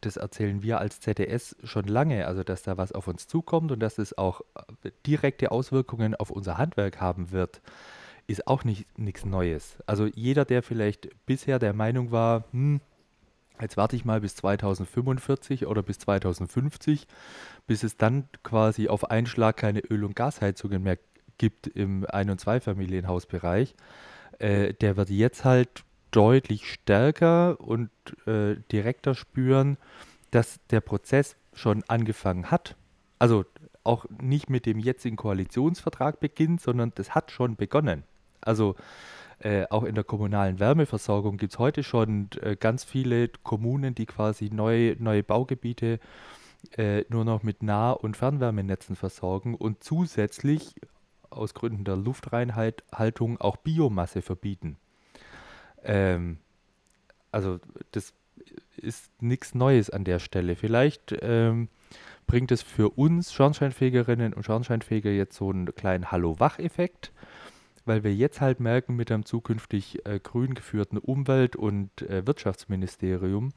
das 0.00 0.16
erzählen 0.16 0.62
wir 0.62 0.78
als 0.78 1.00
ZDS 1.00 1.56
schon 1.62 1.84
lange, 1.84 2.26
also 2.26 2.42
dass 2.42 2.62
da 2.62 2.76
was 2.76 2.92
auf 2.92 3.06
uns 3.06 3.26
zukommt 3.26 3.70
und 3.70 3.80
dass 3.80 3.98
es 3.98 4.16
auch 4.18 4.40
äh, 4.82 4.90
direkte 5.06 5.52
Auswirkungen 5.52 6.14
auf 6.14 6.30
unser 6.30 6.58
Handwerk 6.58 7.00
haben 7.00 7.30
wird 7.30 7.60
ist 8.26 8.46
auch 8.46 8.64
nicht 8.64 8.86
nichts 8.98 9.24
Neues. 9.24 9.78
Also 9.86 10.06
jeder, 10.06 10.44
der 10.44 10.62
vielleicht 10.62 11.08
bisher 11.26 11.58
der 11.58 11.72
Meinung 11.72 12.10
war, 12.10 12.44
hm, 12.52 12.80
jetzt 13.60 13.76
warte 13.76 13.96
ich 13.96 14.04
mal 14.04 14.20
bis 14.20 14.34
2045 14.36 15.66
oder 15.66 15.82
bis 15.82 15.98
2050, 15.98 17.06
bis 17.66 17.82
es 17.82 17.96
dann 17.96 18.28
quasi 18.42 18.88
auf 18.88 19.10
einen 19.10 19.26
Schlag 19.26 19.56
keine 19.56 19.80
Öl- 19.80 20.04
und 20.04 20.16
Gasheizungen 20.16 20.82
mehr 20.82 20.98
gibt 21.38 21.66
im 21.66 22.06
Ein- 22.08 22.30
und 22.30 22.40
Zweifamilienhausbereich, 22.40 23.74
äh, 24.38 24.74
der 24.74 24.96
wird 24.96 25.10
jetzt 25.10 25.44
halt 25.44 25.84
deutlich 26.12 26.70
stärker 26.70 27.60
und 27.60 27.90
äh, 28.26 28.56
direkter 28.70 29.14
spüren, 29.14 29.76
dass 30.30 30.60
der 30.70 30.80
Prozess 30.80 31.36
schon 31.52 31.82
angefangen 31.88 32.50
hat. 32.50 32.76
Also 33.18 33.44
auch 33.84 34.06
nicht 34.20 34.48
mit 34.48 34.66
dem 34.66 34.78
jetzigen 34.78 35.16
Koalitionsvertrag 35.16 36.20
beginnt, 36.20 36.60
sondern 36.60 36.92
das 36.94 37.14
hat 37.14 37.30
schon 37.30 37.56
begonnen. 37.56 38.04
Also 38.40 38.76
äh, 39.40 39.66
auch 39.70 39.84
in 39.84 39.94
der 39.94 40.04
kommunalen 40.04 40.60
Wärmeversorgung 40.60 41.36
gibt 41.36 41.52
es 41.54 41.58
heute 41.58 41.82
schon 41.82 42.28
äh, 42.40 42.56
ganz 42.56 42.84
viele 42.84 43.28
Kommunen, 43.28 43.94
die 43.94 44.06
quasi 44.06 44.50
neue, 44.52 44.96
neue 45.00 45.24
Baugebiete 45.24 45.98
äh, 46.76 47.04
nur 47.08 47.24
noch 47.24 47.42
mit 47.42 47.62
Nah- 47.62 47.92
und 47.92 48.16
Fernwärmenetzen 48.16 48.94
versorgen 48.94 49.54
und 49.54 49.82
zusätzlich 49.82 50.74
aus 51.28 51.54
Gründen 51.54 51.84
der 51.84 51.96
Luftreinhaltung 51.96 53.40
auch 53.40 53.56
Biomasse 53.56 54.22
verbieten. 54.22 54.76
Ähm, 55.84 56.38
also 57.30 57.58
das 57.92 58.12
ist 58.76 59.10
nichts 59.20 59.54
Neues 59.54 59.90
an 59.90 60.04
der 60.04 60.18
Stelle. 60.18 60.56
Vielleicht 60.56 61.14
ähm, 61.20 61.68
bringt 62.26 62.52
es 62.52 62.62
für 62.62 62.90
uns 62.90 63.32
Schornsteinfegerinnen 63.32 64.32
und 64.32 64.44
Schornsteinfeger 64.44 65.10
jetzt 65.10 65.36
so 65.36 65.50
einen 65.50 65.74
kleinen 65.74 66.10
Hallo-Wach-Effekt, 66.10 67.12
weil 67.84 68.04
wir 68.04 68.14
jetzt 68.14 68.40
halt 68.40 68.60
merken 68.60 68.96
mit 68.96 69.10
einem 69.10 69.24
zukünftig 69.24 70.06
äh, 70.06 70.20
grün 70.20 70.54
geführten 70.54 70.98
Umwelt- 70.98 71.56
und 71.56 72.02
äh, 72.02 72.26
Wirtschaftsministerium, 72.26 73.52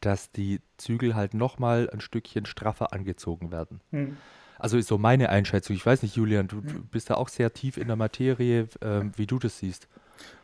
dass 0.00 0.32
die 0.32 0.60
Zügel 0.78 1.14
halt 1.14 1.34
nochmal 1.34 1.90
ein 1.90 2.00
Stückchen 2.00 2.46
straffer 2.46 2.92
angezogen 2.92 3.52
werden. 3.52 3.80
Hm. 3.90 4.16
Also 4.58 4.76
ist 4.76 4.88
so 4.88 4.98
meine 4.98 5.30
Einschätzung. 5.30 5.74
Ich 5.74 5.86
weiß 5.86 6.02
nicht, 6.02 6.16
Julian, 6.16 6.46
du, 6.46 6.60
du 6.60 6.84
bist 6.84 7.08
da 7.08 7.14
auch 7.14 7.28
sehr 7.28 7.52
tief 7.52 7.78
in 7.78 7.86
der 7.86 7.96
Materie, 7.96 8.68
ähm, 8.82 9.12
wie 9.16 9.26
du 9.26 9.38
das 9.38 9.58
siehst. 9.58 9.88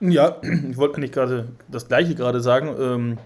Ja, 0.01 0.41
ich 0.71 0.77
wollte 0.77 0.97
eigentlich 0.97 1.13
gerade 1.13 1.49
das 1.69 1.89
Gleiche 1.89 2.15
gerade 2.15 2.41
sagen. 2.41 2.75
Ähm, 2.79 3.19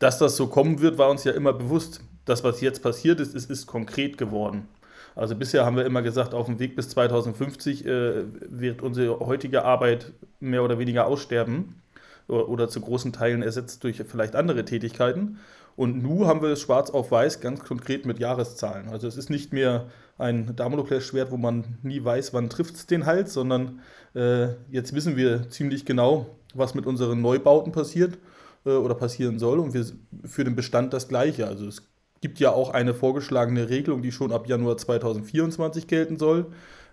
dass 0.00 0.18
das 0.18 0.36
so 0.36 0.46
kommen 0.46 0.80
wird, 0.80 0.98
war 0.98 1.10
uns 1.10 1.24
ja 1.24 1.32
immer 1.32 1.52
bewusst. 1.52 2.00
Das, 2.24 2.42
was 2.42 2.60
jetzt 2.60 2.82
passiert 2.82 3.20
ist, 3.20 3.34
ist, 3.34 3.50
ist 3.50 3.66
konkret 3.66 4.18
geworden. 4.18 4.66
Also 5.14 5.36
bisher 5.36 5.66
haben 5.66 5.76
wir 5.76 5.84
immer 5.84 6.02
gesagt, 6.02 6.32
auf 6.32 6.46
dem 6.46 6.58
Weg 6.58 6.76
bis 6.76 6.88
2050 6.90 7.84
äh, 7.84 8.24
wird 8.48 8.82
unsere 8.82 9.20
heutige 9.20 9.64
Arbeit 9.64 10.12
mehr 10.38 10.62
oder 10.62 10.78
weniger 10.78 11.06
aussterben 11.06 11.82
oder, 12.28 12.48
oder 12.48 12.68
zu 12.68 12.80
großen 12.80 13.12
Teilen 13.12 13.42
ersetzt 13.42 13.84
durch 13.84 14.02
vielleicht 14.06 14.36
andere 14.36 14.64
Tätigkeiten. 14.64 15.38
Und 15.76 16.02
nun 16.02 16.26
haben 16.26 16.42
wir 16.42 16.50
es 16.50 16.60
schwarz 16.60 16.90
auf 16.90 17.10
weiß 17.10 17.40
ganz 17.40 17.60
konkret 17.60 18.06
mit 18.06 18.18
Jahreszahlen. 18.18 18.88
Also 18.88 19.06
es 19.06 19.16
ist 19.16 19.30
nicht 19.30 19.52
mehr 19.52 19.86
ein 20.20 20.54
Damoklesschwert, 20.54 21.30
wo 21.30 21.36
man 21.36 21.78
nie 21.82 22.02
weiß, 22.02 22.32
wann 22.34 22.50
trifft 22.50 22.76
es 22.76 22.86
den 22.86 23.06
Hals, 23.06 23.32
sondern 23.32 23.80
äh, 24.14 24.48
jetzt 24.70 24.94
wissen 24.94 25.16
wir 25.16 25.48
ziemlich 25.50 25.84
genau, 25.84 26.26
was 26.54 26.74
mit 26.74 26.86
unseren 26.86 27.20
Neubauten 27.20 27.72
passiert 27.72 28.18
äh, 28.64 28.70
oder 28.70 28.94
passieren 28.94 29.38
soll. 29.38 29.58
Und 29.58 29.74
wir 29.74 29.84
für 30.24 30.44
den 30.44 30.56
Bestand 30.56 30.92
das 30.92 31.08
Gleiche. 31.08 31.46
Also 31.46 31.66
es 31.66 31.82
gibt 32.20 32.38
ja 32.38 32.50
auch 32.50 32.70
eine 32.70 32.94
vorgeschlagene 32.94 33.68
Regelung, 33.68 34.02
die 34.02 34.12
schon 34.12 34.32
ab 34.32 34.46
Januar 34.46 34.76
2024 34.76 35.86
gelten 35.86 36.18
soll, 36.18 36.46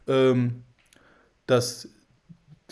ähm, 0.08 0.64
dass 1.46 1.90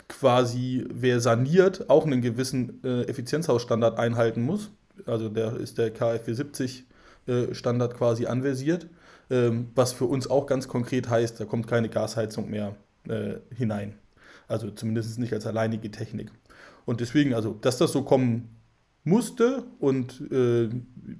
quasi 0.07 0.85
wer 0.89 1.19
saniert, 1.19 1.89
auch 1.89 2.05
einen 2.05 2.21
gewissen 2.21 2.83
äh, 2.83 3.03
Effizienzhausstandard 3.03 3.97
einhalten 3.97 4.41
muss. 4.41 4.71
Also 5.05 5.29
der 5.29 5.57
ist 5.57 5.77
der 5.77 5.91
KfW 5.91 6.33
70 6.33 6.85
äh, 7.27 7.53
Standard 7.53 7.95
quasi 7.95 8.25
anversiert, 8.25 8.87
ähm, 9.29 9.71
was 9.75 9.93
für 9.93 10.05
uns 10.05 10.29
auch 10.29 10.45
ganz 10.45 10.67
konkret 10.67 11.09
heißt, 11.09 11.39
da 11.39 11.45
kommt 11.45 11.67
keine 11.67 11.89
Gasheizung 11.89 12.49
mehr 12.49 12.75
äh, 13.07 13.35
hinein. 13.55 13.95
Also 14.47 14.69
zumindest 14.71 15.17
nicht 15.19 15.33
als 15.33 15.47
alleinige 15.47 15.91
Technik. 15.91 16.31
Und 16.85 17.01
deswegen, 17.01 17.33
also, 17.33 17.53
dass 17.53 17.77
das 17.77 17.91
so 17.91 18.03
kommen 18.03 18.49
musste 19.03 19.63
und 19.79 20.21
äh, 20.31 20.69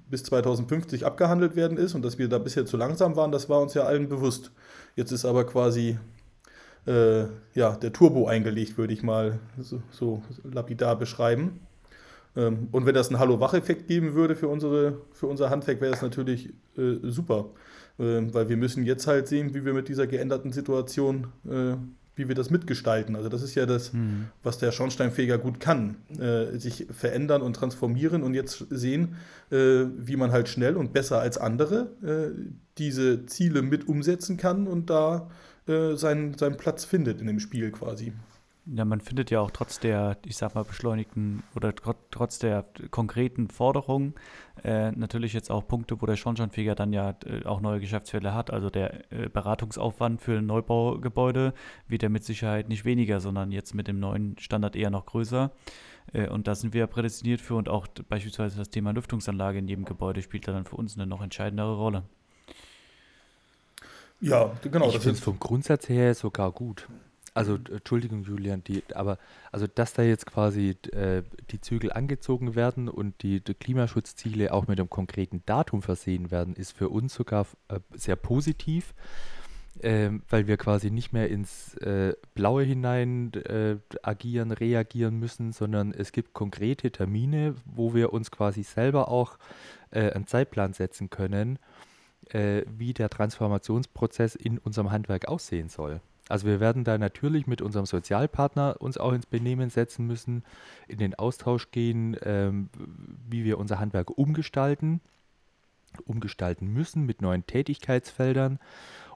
bis 0.09 0.23
2050 0.23 1.05
abgehandelt 1.05 1.55
werden 1.55 1.77
ist 1.77 1.93
und 1.93 2.03
dass 2.03 2.17
wir 2.17 2.27
da 2.27 2.39
bisher 2.39 2.65
zu 2.65 2.77
langsam 2.77 3.15
waren, 3.15 3.31
das 3.31 3.47
war 3.47 3.61
uns 3.61 3.73
ja 3.75 3.83
allen 3.83 4.09
bewusst. 4.09 4.51
Jetzt 4.95 5.11
ist 5.11 5.25
aber 5.25 5.45
quasi 5.45 5.97
äh, 6.87 7.25
ja, 7.53 7.75
der 7.75 7.93
Turbo 7.93 8.27
eingelegt, 8.27 8.77
würde 8.77 8.93
ich 8.93 9.03
mal 9.03 9.39
so, 9.59 9.81
so 9.91 10.23
lapidar 10.43 10.97
beschreiben. 10.97 11.59
Ähm, 12.35 12.69
und 12.71 12.85
wenn 12.85 12.95
das 12.95 13.09
einen 13.09 13.19
Hallo-Wach-Effekt 13.19 13.87
geben 13.87 14.13
würde 14.13 14.35
für, 14.35 14.47
unsere, 14.47 15.01
für 15.11 15.27
unser 15.27 15.49
Handwerk, 15.49 15.81
wäre 15.81 15.91
das 15.91 16.01
natürlich 16.01 16.53
äh, 16.77 16.97
super. 17.03 17.49
Ähm, 17.97 18.33
weil 18.33 18.49
wir 18.49 18.57
müssen 18.57 18.83
jetzt 18.83 19.07
halt 19.07 19.27
sehen, 19.27 19.53
wie 19.53 19.63
wir 19.63 19.73
mit 19.73 19.87
dieser 19.87 20.07
geänderten 20.07 20.51
Situation 20.51 21.27
äh, 21.49 21.75
wie 22.17 22.29
wir 22.29 22.35
das 22.35 22.49
mitgestalten. 22.49 23.17
Also 23.17 23.27
das 23.27 23.41
ist 23.41 23.55
ja 23.55 23.65
das, 23.65 23.91
mhm. 23.91 24.27
was 24.41 24.57
der 24.57 24.71
Schornsteinfeger 24.71 25.37
gut 25.37 25.59
kann, 25.59 25.97
äh, 26.17 26.57
sich 26.57 26.87
verändern 26.89 27.41
und 27.41 27.57
transformieren 27.57 28.23
und 28.23 28.33
jetzt 28.33 28.65
sehen, 28.69 29.17
äh, 29.51 29.83
wie 29.97 30.15
man 30.15 30.31
halt 30.31 30.47
schnell 30.47 30.77
und 30.77 30.93
besser 30.93 31.19
als 31.19 31.37
andere 31.37 31.89
diese 32.77 33.25
Ziele 33.25 33.61
mit 33.61 33.87
umsetzen 33.87 34.37
kann 34.37 34.67
und 34.67 34.89
da 34.89 35.29
seinen, 35.65 36.37
seinen 36.37 36.57
Platz 36.57 36.85
findet 36.85 37.21
in 37.21 37.27
dem 37.27 37.39
Spiel 37.39 37.71
quasi. 37.71 38.13
Ja, 38.67 38.83
man 38.83 38.99
findet 38.99 39.29
ja 39.29 39.41
auch 39.41 39.51
trotz 39.51 39.79
der, 39.79 40.17
ich 40.25 40.37
sag 40.37 40.55
mal, 40.55 40.63
beschleunigten 40.63 41.43
oder 41.55 41.73
trotz 42.09 42.39
der 42.39 42.65
konkreten 42.89 43.47
Forderungen 43.49 44.15
äh, 44.63 44.91
natürlich 44.91 45.33
jetzt 45.33 45.51
auch 45.51 45.67
Punkte, 45.67 46.01
wo 46.01 46.07
der 46.07 46.15
Schornsteinfeger 46.15 46.73
dann 46.73 46.91
ja 46.91 47.15
äh, 47.25 47.45
auch 47.45 47.61
neue 47.61 47.79
Geschäftsfälle 47.79 48.33
hat. 48.33 48.49
Also 48.49 48.71
der 48.71 49.11
äh, 49.11 49.29
Beratungsaufwand 49.29 50.19
für 50.19 50.39
ein 50.39 50.47
Neubaugebäude 50.47 51.53
wird 51.87 52.01
ja 52.01 52.09
mit 52.09 52.23
Sicherheit 52.23 52.67
nicht 52.67 52.85
weniger, 52.85 53.19
sondern 53.19 53.51
jetzt 53.51 53.75
mit 53.75 53.87
dem 53.87 53.99
neuen 53.99 54.35
Standard 54.39 54.75
eher 54.75 54.89
noch 54.89 55.05
größer. 55.05 55.51
Äh, 56.13 56.29
und 56.29 56.47
da 56.47 56.55
sind 56.55 56.73
wir 56.73 56.79
ja 56.81 56.87
prädestiniert 56.87 57.41
für 57.41 57.55
und 57.55 57.69
auch 57.69 57.85
beispielsweise 58.09 58.57
das 58.57 58.71
Thema 58.71 58.93
Lüftungsanlage 58.93 59.59
in 59.59 59.67
jedem 59.67 59.85
Gebäude 59.85 60.23
spielt 60.23 60.47
da 60.47 60.53
dann 60.53 60.65
für 60.65 60.75
uns 60.75 60.95
eine 60.95 61.05
noch 61.05 61.21
entscheidendere 61.21 61.75
Rolle. 61.75 62.03
Ja, 64.21 64.51
genau. 64.61 64.87
Ich 64.87 64.93
finde 64.93 65.11
es 65.11 65.19
vom 65.19 65.39
Grundsatz 65.39 65.87
her 65.87 66.15
sogar 66.15 66.51
gut. 66.51 66.87
Also, 67.35 67.55
Entschuldigung, 67.55 68.23
Julian, 68.23 68.63
die, 68.63 68.81
aber 68.93 69.17
also, 69.51 69.67
dass 69.67 69.91
da 69.91 70.03
jetzt 70.03 70.25
quasi 70.25 70.77
äh, 70.93 71.21
die 71.51 71.59
Zügel 71.59 71.91
angezogen 71.91 72.55
werden 72.55 72.87
und 72.87 73.21
die, 73.23 73.41
die, 73.41 73.53
Klimaschutzziele 73.53 74.53
auch 74.53 74.67
mit 74.67 74.79
einem 74.79 74.89
konkreten 74.89 75.43
Datum 75.45 75.81
versehen 75.81 76.31
werden, 76.31 76.55
ist 76.55 76.71
für 76.71 76.87
uns 76.87 77.13
sogar 77.13 77.45
äh, 77.67 77.81
sehr 77.93 78.15
positiv, 78.15 78.93
äh, 79.81 80.11
weil 80.29 80.47
wir 80.47 80.55
quasi 80.55 80.91
nicht 80.91 81.11
mehr 81.11 81.29
ins 81.29 81.73
äh, 81.79 82.13
Blaue 82.35 82.63
hinein 82.63 83.33
äh, 83.33 83.79
agieren, 84.01 84.53
reagieren 84.53 85.19
müssen, 85.19 85.51
sondern 85.51 85.91
es 85.91 86.13
gibt 86.13 86.33
konkrete 86.33 86.89
Termine, 86.89 87.55
wo 87.65 87.93
wir 87.93 88.13
uns 88.13 88.31
quasi 88.31 88.63
selber 88.63 89.09
auch 89.09 89.37
äh, 89.91 90.09
einen 90.11 90.25
Zeitplan 90.25 90.71
setzen 90.71 91.09
können, 91.09 91.59
wie 92.31 92.95
der 92.95 93.11
Transformationsprozess 93.11 94.33
in 94.33 94.57
unserem 94.57 94.89
Handwerk 94.89 95.27
aussehen 95.27 95.69
soll. 95.69 96.01
Also 96.27 96.47
wir 96.47 96.59
werden 96.59 96.83
da 96.83 96.97
natürlich 96.97 97.45
mit 97.45 97.61
unserem 97.61 97.85
Sozialpartner 97.85 98.77
uns 98.79 98.97
auch 98.97 99.13
ins 99.13 99.27
Benehmen 99.27 99.69
setzen 99.69 100.07
müssen, 100.07 100.43
in 100.87 100.97
den 100.97 101.13
Austausch 101.15 101.69
gehen, 101.71 102.17
ähm, 102.23 102.69
wie 103.29 103.43
wir 103.43 103.59
unser 103.59 103.79
Handwerk 103.79 104.09
umgestalten, 104.17 105.01
umgestalten 106.05 106.67
müssen 106.67 107.05
mit 107.05 107.21
neuen 107.21 107.45
Tätigkeitsfeldern. 107.45 108.59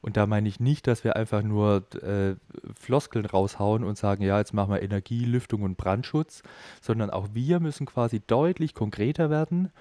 Und 0.01 0.17
da 0.17 0.27
meine 0.27 0.47
ich 0.47 0.59
nicht, 0.59 0.87
dass 0.87 1.03
wir 1.03 1.15
einfach 1.15 1.41
nur 1.41 1.83
äh, 1.95 2.35
Floskeln 2.79 3.25
raushauen 3.25 3.83
und 3.83 3.97
sagen, 3.97 4.23
ja, 4.23 4.37
jetzt 4.37 4.53
machen 4.53 4.71
wir 4.71 4.81
Energie, 4.81 5.25
Lüftung 5.25 5.63
und 5.63 5.77
Brandschutz, 5.77 6.43
sondern 6.79 7.09
auch 7.09 7.29
wir 7.33 7.59
müssen 7.59 7.85
quasi 7.85 8.21
deutlich 8.25 8.73
konkreter 8.75 9.29
werden, 9.29 9.71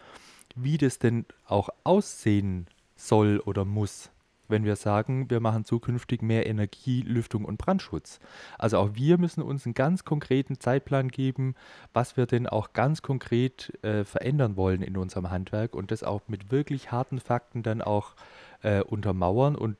wie 0.56 0.78
das 0.78 0.98
denn 0.98 1.26
auch 1.46 1.68
aussehen 1.84 2.66
soll 2.96 3.38
oder 3.38 3.64
muss 3.64 4.10
wenn 4.48 4.64
wir 4.64 4.76
sagen, 4.76 5.30
wir 5.30 5.40
machen 5.40 5.64
zukünftig 5.64 6.22
mehr 6.22 6.46
Energie, 6.46 7.02
Lüftung 7.02 7.44
und 7.44 7.58
Brandschutz. 7.58 8.18
Also 8.58 8.78
auch 8.78 8.90
wir 8.94 9.18
müssen 9.18 9.42
uns 9.42 9.66
einen 9.66 9.74
ganz 9.74 10.04
konkreten 10.04 10.58
Zeitplan 10.58 11.08
geben, 11.08 11.54
was 11.92 12.16
wir 12.16 12.26
denn 12.26 12.46
auch 12.46 12.72
ganz 12.72 13.02
konkret 13.02 13.72
äh, 13.82 14.04
verändern 14.04 14.56
wollen 14.56 14.82
in 14.82 14.96
unserem 14.96 15.30
Handwerk 15.30 15.74
und 15.74 15.90
das 15.90 16.02
auch 16.02 16.22
mit 16.28 16.50
wirklich 16.50 16.90
harten 16.90 17.20
Fakten 17.20 17.62
dann 17.62 17.82
auch 17.82 18.14
äh, 18.62 18.82
untermauern. 18.82 19.56
Und 19.56 19.76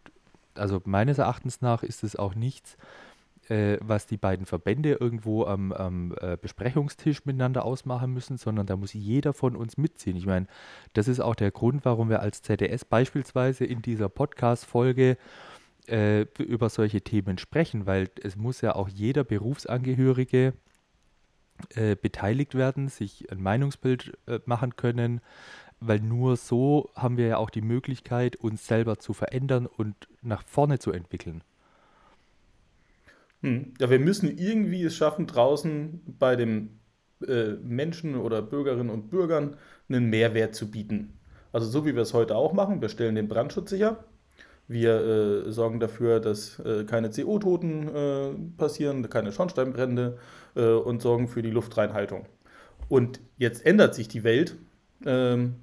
also 0.54 0.81
meines 0.85 1.18
Erachtens 1.18 1.61
nach 1.61 1.83
ist 1.83 2.04
es 2.04 2.16
auch 2.16 2.35
nichts, 2.35 2.76
äh, 3.48 3.78
was 3.80 4.06
die 4.06 4.16
beiden 4.16 4.46
Verbände 4.46 4.92
irgendwo 5.00 5.44
am, 5.44 5.72
am 5.72 6.14
äh, 6.20 6.37
Besprechungstisch 6.40 7.24
miteinander 7.24 7.64
ausmachen 7.64 8.12
müssen, 8.12 8.37
sondern 8.37 8.66
da 8.66 8.76
muss 8.76 8.92
jeder 8.92 9.32
von 9.32 9.56
uns 9.56 9.76
mitziehen. 9.76 10.16
Ich 10.16 10.26
meine, 10.26 10.46
das 10.92 11.08
ist 11.08 11.20
auch 11.20 11.34
der 11.34 11.50
Grund, 11.50 11.84
warum 11.84 12.08
wir 12.11 12.20
als 12.20 12.42
ZDS 12.42 12.84
beispielsweise 12.84 13.64
in 13.64 13.82
dieser 13.82 14.08
Podcast-Folge 14.08 15.16
äh, 15.87 16.22
über 16.38 16.68
solche 16.68 17.00
Themen 17.00 17.38
sprechen, 17.38 17.87
weil 17.87 18.11
es 18.22 18.37
muss 18.37 18.61
ja 18.61 18.74
auch 18.74 18.88
jeder 18.88 19.24
Berufsangehörige 19.24 20.52
äh, 21.74 21.96
beteiligt 21.96 22.54
werden, 22.54 22.88
sich 22.88 23.32
ein 23.32 23.42
Meinungsbild 23.42 24.16
äh, 24.26 24.40
machen 24.44 24.76
können, 24.76 25.20
weil 25.80 26.00
nur 26.00 26.37
so 26.37 26.90
haben 26.94 27.16
wir 27.16 27.26
ja 27.26 27.37
auch 27.38 27.50
die 27.50 27.62
Möglichkeit, 27.62 28.37
uns 28.37 28.66
selber 28.66 28.98
zu 28.98 29.12
verändern 29.12 29.66
und 29.66 30.08
nach 30.22 30.42
vorne 30.44 30.78
zu 30.78 30.92
entwickeln. 30.92 31.42
Hm. 33.42 33.74
Ja, 33.79 33.90
wir 33.90 33.98
müssen 34.01 34.37
irgendwie 34.37 34.83
es 34.83 34.96
schaffen, 34.96 35.27
draußen 35.27 36.03
bei 36.18 36.37
den 36.37 36.81
äh, 37.27 37.53
Menschen 37.62 38.16
oder 38.16 38.42
Bürgerinnen 38.42 38.90
und 38.90 39.11
Bürgern 39.11 39.57
einen 39.88 40.11
Mehrwert 40.11 40.55
zu 40.55 40.70
bieten. 40.70 41.18
Also 41.53 41.66
so 41.68 41.87
wie 41.87 41.94
wir 41.94 42.03
es 42.03 42.14
heute 42.14 42.37
auch 42.37 42.53
machen, 42.53 42.81
wir 42.81 42.88
stellen 42.88 43.14
den 43.14 43.29
Brandschutz 43.29 43.70
sicher. 43.70 44.05
Wir 44.66 45.46
äh, 45.46 45.51
sorgen 45.51 45.81
dafür, 45.81 46.20
dass 46.20 46.59
äh, 46.61 46.85
keine 46.85 47.11
CO-Toten 47.11 47.88
äh, 47.88 48.35
passieren, 48.59 49.09
keine 49.09 49.33
Schornsteinbrände 49.33 50.18
äh, 50.57 50.72
und 50.72 51.01
sorgen 51.01 51.27
für 51.27 51.40
die 51.40 51.51
Luftreinhaltung. 51.51 52.27
Und 52.88 53.20
jetzt 53.38 53.64
ändert 53.64 53.94
sich 53.94 54.09
die 54.09 54.24
Welt. 54.24 54.57
Ähm, 55.07 55.57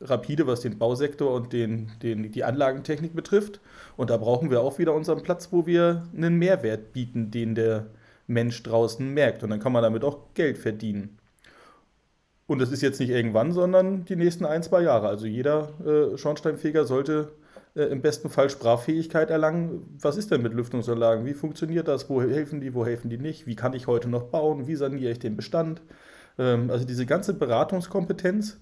rapide, 0.00 0.46
was 0.46 0.60
den 0.60 0.78
Bausektor 0.78 1.32
und 1.34 1.52
den, 1.52 1.92
den, 2.02 2.30
die 2.30 2.44
Anlagentechnik 2.44 3.14
betrifft. 3.14 3.60
Und 3.96 4.10
da 4.10 4.16
brauchen 4.16 4.50
wir 4.50 4.60
auch 4.60 4.78
wieder 4.78 4.94
unseren 4.94 5.22
Platz, 5.22 5.48
wo 5.52 5.66
wir 5.66 6.06
einen 6.14 6.36
Mehrwert 6.36 6.92
bieten, 6.92 7.30
den 7.30 7.54
der 7.54 7.86
Mensch 8.26 8.62
draußen 8.62 9.08
merkt. 9.08 9.42
Und 9.42 9.50
dann 9.50 9.60
kann 9.60 9.72
man 9.72 9.82
damit 9.82 10.04
auch 10.04 10.34
Geld 10.34 10.58
verdienen. 10.58 11.18
Und 12.46 12.60
das 12.60 12.70
ist 12.70 12.82
jetzt 12.82 13.00
nicht 13.00 13.10
irgendwann, 13.10 13.52
sondern 13.52 14.04
die 14.04 14.16
nächsten 14.16 14.44
ein, 14.44 14.62
zwei 14.62 14.82
Jahre. 14.82 15.08
Also 15.08 15.26
jeder 15.26 15.70
äh, 15.84 16.16
Schornsteinfeger 16.16 16.84
sollte 16.84 17.32
äh, 17.74 17.84
im 17.84 18.02
besten 18.02 18.30
Fall 18.30 18.50
Sprachfähigkeit 18.50 19.30
erlangen. 19.30 19.98
Was 20.00 20.16
ist 20.16 20.30
denn 20.30 20.42
mit 20.42 20.54
Lüftungsanlagen? 20.54 21.26
Wie 21.26 21.34
funktioniert 21.34 21.88
das? 21.88 22.08
Wo 22.08 22.22
helfen 22.22 22.60
die? 22.60 22.74
Wo 22.74 22.86
helfen 22.86 23.10
die 23.10 23.18
nicht? 23.18 23.46
Wie 23.46 23.56
kann 23.56 23.72
ich 23.72 23.88
heute 23.88 24.08
noch 24.08 24.24
bauen? 24.24 24.68
Wie 24.68 24.76
saniere 24.76 25.12
ich 25.12 25.18
den 25.18 25.36
Bestand? 25.36 25.82
Ähm, 26.38 26.70
also 26.70 26.84
diese 26.84 27.04
ganze 27.04 27.34
Beratungskompetenz, 27.34 28.60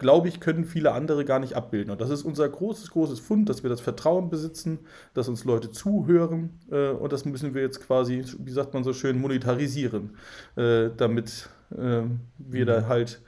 glaube 0.00 0.28
ich, 0.28 0.40
können 0.40 0.64
viele 0.64 0.92
andere 0.92 1.24
gar 1.24 1.38
nicht 1.38 1.54
abbilden. 1.54 1.92
Und 1.92 2.00
das 2.00 2.10
ist 2.10 2.24
unser 2.24 2.48
großes, 2.48 2.90
großes 2.90 3.20
Fund, 3.20 3.48
dass 3.48 3.62
wir 3.62 3.70
das 3.70 3.80
Vertrauen 3.80 4.30
besitzen, 4.30 4.80
dass 5.14 5.28
uns 5.28 5.44
Leute 5.44 5.70
zuhören. 5.70 6.58
Äh, 6.72 6.88
und 6.88 7.12
das 7.12 7.24
müssen 7.24 7.54
wir 7.54 7.62
jetzt 7.62 7.80
quasi, 7.80 8.24
wie 8.38 8.50
sagt 8.50 8.74
man 8.74 8.82
so 8.82 8.92
schön, 8.92 9.20
monetarisieren, 9.20 10.16
äh, 10.56 10.88
damit 10.96 11.50
äh, 11.70 12.02
wir 12.38 12.62
mhm. 12.62 12.66
da 12.66 12.88
halt 12.88 13.22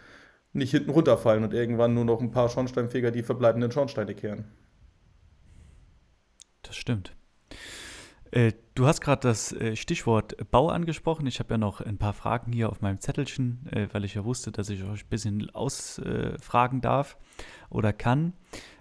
nicht 0.54 0.72
hinten 0.72 0.90
runterfallen 0.90 1.44
und 1.44 1.54
irgendwann 1.54 1.94
nur 1.94 2.04
noch 2.04 2.20
ein 2.20 2.32
paar 2.32 2.48
Schornsteinfeger 2.48 3.10
die 3.10 3.22
verbleibenden 3.22 3.70
Schornsteine 3.70 4.14
kehren. 4.14 4.46
Das 6.62 6.76
stimmt. 6.76 7.14
Äh, 8.32 8.52
du 8.74 8.86
hast 8.86 9.02
gerade 9.02 9.28
das 9.28 9.52
äh, 9.52 9.76
Stichwort 9.76 10.50
Bau 10.50 10.70
angesprochen. 10.70 11.26
Ich 11.26 11.38
habe 11.38 11.54
ja 11.54 11.58
noch 11.58 11.82
ein 11.82 11.98
paar 11.98 12.14
Fragen 12.14 12.52
hier 12.52 12.70
auf 12.70 12.80
meinem 12.80 12.98
Zettelchen, 12.98 13.66
äh, 13.70 13.88
weil 13.92 14.04
ich 14.04 14.14
ja 14.14 14.24
wusste, 14.24 14.50
dass 14.50 14.70
ich 14.70 14.82
euch 14.82 15.04
ein 15.04 15.10
bisschen 15.10 15.50
ausfragen 15.50 16.80
darf 16.80 17.18
oder 17.68 17.92
kann. 17.92 18.32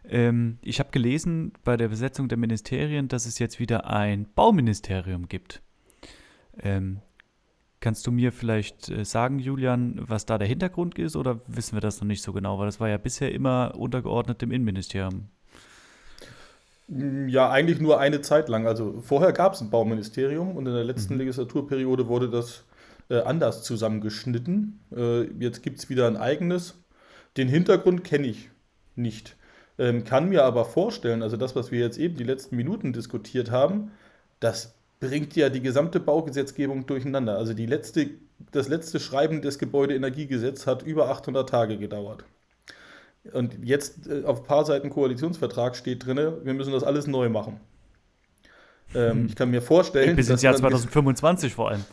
Ähm, 0.06 0.58
ich 0.62 0.80
habe 0.80 0.92
gelesen 0.92 1.52
bei 1.66 1.76
der 1.76 1.90
Besetzung 1.90 2.30
der 2.30 2.38
Ministerien, 2.38 3.10
dass 3.10 3.26
es 3.26 3.40
jetzt 3.40 3.60
wieder 3.60 3.88
ein 3.88 4.26
Bauministerium 4.34 5.28
gibt. 5.28 5.62
Ähm, 6.58 7.02
Kannst 7.84 8.06
du 8.06 8.12
mir 8.12 8.32
vielleicht 8.32 8.92
sagen, 9.08 9.40
Julian, 9.40 10.00
was 10.08 10.28
da 10.28 10.38
der 10.38 10.48
Hintergrund 10.48 11.00
ist 11.00 11.16
oder 11.16 11.42
wissen 11.48 11.76
wir 11.76 11.82
das 11.82 12.00
noch 12.00 12.06
nicht 12.06 12.22
so 12.22 12.32
genau? 12.32 12.60
Weil 12.60 12.68
das 12.68 12.80
war 12.80 12.88
ja 12.88 13.00
bisher 13.00 13.34
immer 13.34 13.74
untergeordnet 13.76 14.40
dem 14.40 14.52
Innenministerium. 14.52 15.30
Ja, 17.28 17.50
eigentlich 17.50 17.80
nur 17.80 18.02
eine 18.02 18.22
Zeit 18.22 18.50
lang. 18.50 18.68
Also 18.68 19.02
vorher 19.02 19.32
gab 19.32 19.54
es 19.54 19.62
ein 19.62 19.70
Bauministerium 19.70 20.58
und 20.58 20.68
in 20.68 20.74
der 20.74 20.84
letzten 20.84 21.14
mhm. 21.14 21.20
Legislaturperiode 21.20 22.08
wurde 22.08 22.30
das 22.30 22.66
äh, 23.10 23.20
anders 23.22 23.64
zusammengeschnitten. 23.64 24.82
Äh, 24.94 25.24
jetzt 25.40 25.64
gibt 25.64 25.80
es 25.80 25.90
wieder 25.90 26.08
ein 26.08 26.18
eigenes. 26.18 26.76
Den 27.38 27.48
Hintergrund 27.48 28.04
kenne 28.04 28.28
ich 28.28 28.50
nicht. 28.96 29.38
Ähm, 29.80 30.04
kann 30.04 30.30
mir 30.30 30.44
aber 30.44 30.66
vorstellen, 30.66 31.24
also 31.24 31.38
das, 31.38 31.56
was 31.56 31.72
wir 31.72 31.80
jetzt 31.80 31.98
eben 31.98 32.18
die 32.18 32.26
letzten 32.26 32.58
Minuten 32.58 32.92
diskutiert 32.92 33.52
haben, 33.52 33.92
das 34.42 34.76
bringt 35.00 35.36
ja 35.38 35.50
die 35.50 35.62
gesamte 35.62 36.02
Baugesetzgebung 36.02 36.88
durcheinander. 36.88 37.38
Also 37.38 37.54
die 37.54 37.68
letzte, 37.68 38.10
das 38.52 38.68
letzte 38.68 39.00
Schreiben 39.00 39.42
des 39.42 39.60
Gebäudeenergiegesetzes 39.60 40.68
hat 40.68 40.84
über 40.84 41.10
800 41.10 41.48
Tage 41.48 41.78
gedauert. 41.78 42.26
Und 43.34 43.64
jetzt 43.64 44.08
äh, 44.08 44.24
auf 44.26 44.42
ein 44.42 44.46
paar 44.46 44.66
Seiten 44.66 44.90
Koalitionsvertrag 44.90 45.76
steht 45.76 46.06
drin, 46.06 46.18
wir 46.44 46.54
müssen 46.54 46.74
das 46.74 46.84
alles 46.84 47.08
neu 47.08 47.30
machen. 47.30 47.60
Ähm, 48.96 49.12
hm. 49.12 49.26
Ich 49.28 49.36
kann 49.36 49.50
mir 49.52 49.62
vorstellen. 49.62 50.16
Bis 50.16 50.30
ins 50.30 50.42
Jahr 50.42 50.56
2025 50.56 51.54
vor 51.54 51.70
allem. 51.70 51.86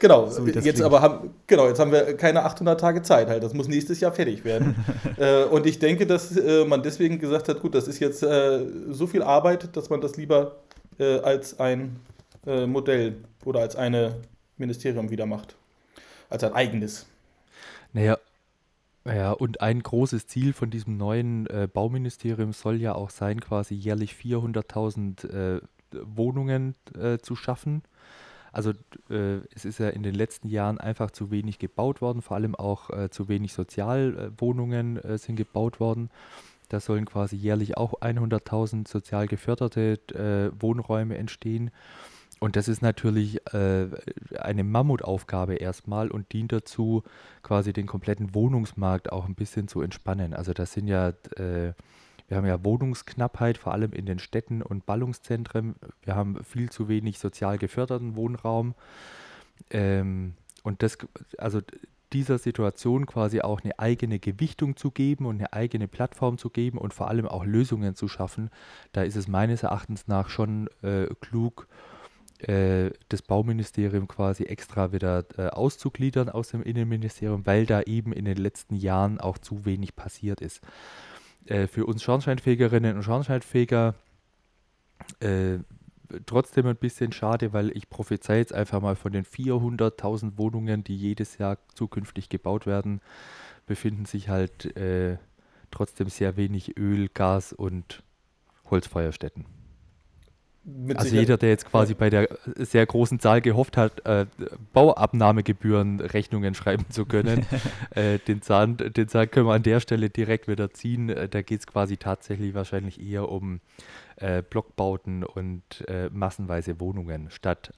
Genau, 0.00 0.26
so 0.28 0.44
jetzt 0.46 0.62
klingt. 0.62 0.82
aber 0.82 1.00
haben, 1.00 1.34
genau, 1.46 1.68
jetzt 1.68 1.78
haben 1.78 1.92
wir 1.92 2.16
keine 2.16 2.42
800 2.42 2.78
Tage 2.78 3.02
Zeit 3.02 3.28
halt. 3.28 3.42
Das 3.42 3.54
muss 3.54 3.68
nächstes 3.68 4.00
Jahr 4.00 4.12
fertig 4.12 4.44
werden. 4.44 4.74
äh, 5.16 5.44
und 5.44 5.64
ich 5.64 5.78
denke, 5.78 6.06
dass 6.06 6.36
äh, 6.36 6.64
man 6.64 6.82
deswegen 6.82 7.18
gesagt 7.18 7.48
hat, 7.48 7.60
gut, 7.60 7.74
das 7.74 7.86
ist 7.86 8.00
jetzt 8.00 8.22
äh, 8.22 8.60
so 8.90 9.06
viel 9.06 9.22
Arbeit, 9.22 9.76
dass 9.76 9.88
man 9.88 10.00
das 10.00 10.16
lieber 10.16 10.56
äh, 10.98 11.20
als 11.20 11.60
ein 11.60 12.00
äh, 12.46 12.66
Modell 12.66 13.16
oder 13.44 13.60
als 13.60 13.76
eine 13.76 14.16
Ministerium 14.56 15.10
wieder 15.10 15.26
macht. 15.26 15.54
Als 16.28 16.42
ein 16.42 16.52
eigenes. 16.52 17.06
Naja, 17.92 18.18
ja, 19.06 19.32
und 19.32 19.60
ein 19.60 19.82
großes 19.82 20.26
Ziel 20.26 20.52
von 20.52 20.70
diesem 20.70 20.96
neuen 20.96 21.46
äh, 21.46 21.68
Bauministerium 21.72 22.52
soll 22.52 22.80
ja 22.80 22.94
auch 22.94 23.10
sein, 23.10 23.40
quasi 23.40 23.74
jährlich 23.74 24.12
400.000 24.12 25.28
äh, 25.28 25.60
Wohnungen 25.92 26.74
äh, 26.98 27.18
zu 27.18 27.36
schaffen. 27.36 27.82
Also 28.52 28.70
äh, 29.10 29.40
es 29.54 29.64
ist 29.64 29.78
ja 29.78 29.90
in 29.90 30.02
den 30.02 30.14
letzten 30.14 30.48
Jahren 30.48 30.78
einfach 30.78 31.10
zu 31.10 31.30
wenig 31.30 31.58
gebaut 31.58 32.00
worden, 32.00 32.22
vor 32.22 32.36
allem 32.36 32.54
auch 32.54 32.90
äh, 32.90 33.10
zu 33.10 33.28
wenig 33.28 33.52
Sozialwohnungen 33.52 34.96
äh, 34.96 35.18
sind 35.18 35.36
gebaut 35.36 35.78
worden. 35.78 36.10
Da 36.68 36.80
sollen 36.80 37.04
quasi 37.04 37.36
jährlich 37.36 37.76
auch 37.76 38.00
100.000 38.00 38.88
sozial 38.88 39.28
geförderte 39.28 40.00
Wohnräume 40.58 41.16
entstehen. 41.16 41.70
Und 42.38 42.56
das 42.56 42.68
ist 42.68 42.82
natürlich 42.82 43.40
äh, 43.54 43.86
eine 44.38 44.62
Mammutaufgabe 44.62 45.54
erstmal 45.54 46.10
und 46.10 46.32
dient 46.32 46.52
dazu, 46.52 47.02
quasi 47.42 47.72
den 47.72 47.86
kompletten 47.86 48.34
Wohnungsmarkt 48.34 49.10
auch 49.10 49.26
ein 49.26 49.34
bisschen 49.34 49.68
zu 49.68 49.80
entspannen. 49.80 50.34
Also 50.34 50.52
das 50.52 50.72
sind 50.72 50.86
ja, 50.86 51.08
äh, 51.36 51.72
wir 52.28 52.36
haben 52.36 52.46
ja 52.46 52.62
Wohnungsknappheit, 52.62 53.56
vor 53.56 53.72
allem 53.72 53.92
in 53.92 54.04
den 54.04 54.18
Städten 54.18 54.60
und 54.60 54.84
Ballungszentren. 54.84 55.76
Wir 56.02 56.14
haben 56.14 56.44
viel 56.44 56.68
zu 56.70 56.88
wenig 56.88 57.18
sozial 57.18 57.56
geförderten 57.56 58.16
Wohnraum. 58.16 58.74
Ähm, 59.70 60.34
und 60.62 60.82
das, 60.82 60.98
also 61.38 61.62
dieser 62.12 62.38
Situation 62.38 63.06
quasi 63.06 63.40
auch 63.40 63.62
eine 63.62 63.78
eigene 63.78 64.18
Gewichtung 64.18 64.76
zu 64.76 64.90
geben 64.90 65.26
und 65.26 65.36
eine 65.36 65.52
eigene 65.52 65.88
Plattform 65.88 66.38
zu 66.38 66.50
geben 66.50 66.78
und 66.78 66.92
vor 66.92 67.08
allem 67.08 67.26
auch 67.26 67.44
Lösungen 67.44 67.94
zu 67.94 68.08
schaffen, 68.08 68.50
da 68.92 69.02
ist 69.02 69.16
es 69.16 69.26
meines 69.26 69.62
Erachtens 69.62 70.06
nach 70.06 70.28
schon 70.28 70.68
äh, 70.82 71.06
klug, 71.20 71.66
äh, 72.40 72.90
das 73.08 73.22
Bauministerium 73.22 74.08
quasi 74.08 74.44
extra 74.44 74.92
wieder 74.92 75.24
äh, 75.38 75.48
auszugliedern 75.48 76.28
aus 76.28 76.48
dem 76.48 76.62
Innenministerium, 76.62 77.46
weil 77.46 77.66
da 77.66 77.82
eben 77.82 78.12
in 78.12 78.24
den 78.24 78.36
letzten 78.36 78.76
Jahren 78.76 79.20
auch 79.20 79.38
zu 79.38 79.64
wenig 79.64 79.96
passiert 79.96 80.40
ist. 80.40 80.60
Äh, 81.46 81.66
für 81.66 81.86
uns 81.86 82.02
Schornsteinfegerinnen 82.02 82.96
und 82.96 83.02
Schornsteinfeger 83.02 83.94
äh, 85.20 85.58
trotzdem 86.26 86.66
ein 86.66 86.76
bisschen 86.76 87.12
schade, 87.12 87.52
weil 87.52 87.76
ich 87.76 87.88
prophezei 87.88 88.38
jetzt 88.38 88.52
einfach 88.52 88.80
mal 88.80 88.96
von 88.96 89.12
den 89.12 89.24
400.000 89.24 90.38
Wohnungen, 90.38 90.84
die 90.84 90.96
jedes 90.96 91.38
Jahr 91.38 91.58
zukünftig 91.74 92.28
gebaut 92.28 92.66
werden, 92.66 93.00
befinden 93.66 94.04
sich 94.04 94.28
halt 94.28 94.76
äh, 94.76 95.16
trotzdem 95.70 96.08
sehr 96.08 96.36
wenig 96.36 96.76
Öl, 96.78 97.08
Gas 97.08 97.52
und 97.52 98.02
Holzfeuerstätten 98.70 99.46
also 100.94 101.14
jeder, 101.14 101.36
der 101.36 101.50
jetzt 101.50 101.66
quasi 101.66 101.94
bei 101.94 102.10
der 102.10 102.28
sehr 102.56 102.84
großen 102.84 103.20
Zahl 103.20 103.40
gehofft 103.40 103.76
hat, 103.76 104.04
äh, 104.04 104.26
Bauabnahmegebühren 104.72 106.00
Rechnungen 106.00 106.54
schreiben 106.54 106.86
zu 106.90 107.06
können, 107.06 107.46
äh, 107.90 108.18
den, 108.18 108.42
Zahn, 108.42 108.76
den 108.76 109.08
Zahn 109.08 109.30
können 109.30 109.46
wir 109.46 109.54
an 109.54 109.62
der 109.62 109.80
Stelle 109.80 110.10
direkt 110.10 110.48
wieder 110.48 110.70
ziehen. 110.72 111.08
Äh, 111.08 111.28
da 111.28 111.42
geht 111.42 111.60
es 111.60 111.66
quasi 111.66 111.96
tatsächlich 111.96 112.54
wahrscheinlich 112.54 113.00
eher 113.00 113.28
um 113.28 113.60
äh, 114.16 114.42
Blockbauten 114.42 115.22
und 115.22 115.62
äh, 115.86 116.10
massenweise 116.12 116.80
Wohnungen 116.80 117.30
statt 117.30 117.72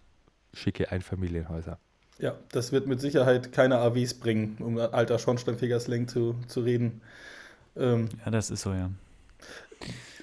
schicke 0.55 0.90
Einfamilienhäuser. 0.90 1.79
Ja, 2.18 2.35
das 2.51 2.72
wird 2.72 2.87
mit 2.87 3.01
Sicherheit 3.01 3.53
keine 3.53 3.79
AWs 3.79 4.14
bringen, 4.14 4.57
um 4.61 4.79
alter 4.79 5.18
Schornsteinfegerslang 5.18 6.09
zu, 6.09 6.37
zu 6.48 6.61
reden. 6.61 7.03
Ähm, 7.77 8.09
ja, 8.24 8.31
das 8.31 8.51
ist 8.51 8.62
so, 8.62 8.72
ja. 8.72 8.90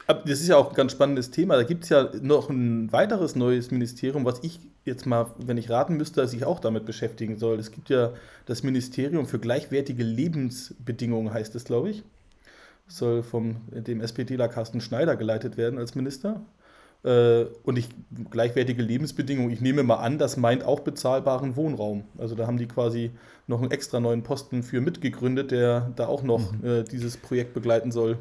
Das 0.07 0.39
ist 0.39 0.47
ja 0.47 0.57
auch 0.57 0.69
ein 0.69 0.75
ganz 0.75 0.91
spannendes 0.91 1.31
Thema. 1.31 1.55
Da 1.55 1.63
gibt 1.63 1.83
es 1.83 1.89
ja 1.89 2.11
noch 2.21 2.49
ein 2.49 2.91
weiteres 2.91 3.35
neues 3.35 3.71
Ministerium, 3.71 4.23
was 4.23 4.43
ich 4.43 4.59
jetzt 4.83 5.07
mal, 5.07 5.31
wenn 5.39 5.57
ich 5.57 5.69
raten 5.69 5.97
müsste, 5.97 6.27
sich 6.27 6.45
auch 6.45 6.59
damit 6.59 6.85
beschäftigen 6.85 7.37
soll. 7.37 7.57
Es 7.57 7.71
gibt 7.71 7.89
ja 7.89 8.13
das 8.45 8.61
Ministerium 8.61 9.25
für 9.25 9.39
gleichwertige 9.39 10.03
Lebensbedingungen, 10.03 11.33
heißt 11.33 11.55
es, 11.55 11.63
glaube 11.63 11.89
ich. 11.89 12.03
Das 12.85 12.97
soll 12.97 13.23
vom 13.23 13.61
dem 13.71 13.99
SPDler 13.99 14.47
Carsten 14.47 14.79
Schneider 14.79 15.15
geleitet 15.15 15.57
werden 15.57 15.79
als 15.79 15.95
Minister. 15.95 16.41
Äh, 17.03 17.45
und 17.63 17.77
ich, 17.77 17.89
gleichwertige 18.29 18.83
Lebensbedingungen, 18.83 19.51
ich 19.51 19.61
nehme 19.61 19.81
mal 19.81 19.95
an, 19.95 20.19
das 20.19 20.37
meint 20.37 20.63
auch 20.63 20.81
bezahlbaren 20.81 21.55
Wohnraum. 21.55 22.03
Also 22.19 22.35
da 22.35 22.45
haben 22.45 22.57
die 22.57 22.67
quasi 22.67 23.09
noch 23.47 23.61
einen 23.61 23.71
extra 23.71 23.99
neuen 23.99 24.21
Posten 24.21 24.61
für 24.61 24.81
mitgegründet, 24.81 25.49
der 25.49 25.91
da 25.95 26.05
auch 26.05 26.21
noch 26.21 26.51
mhm. 26.51 26.65
äh, 26.65 26.83
dieses 26.83 27.17
Projekt 27.17 27.55
begleiten 27.55 27.91
soll. 27.91 28.19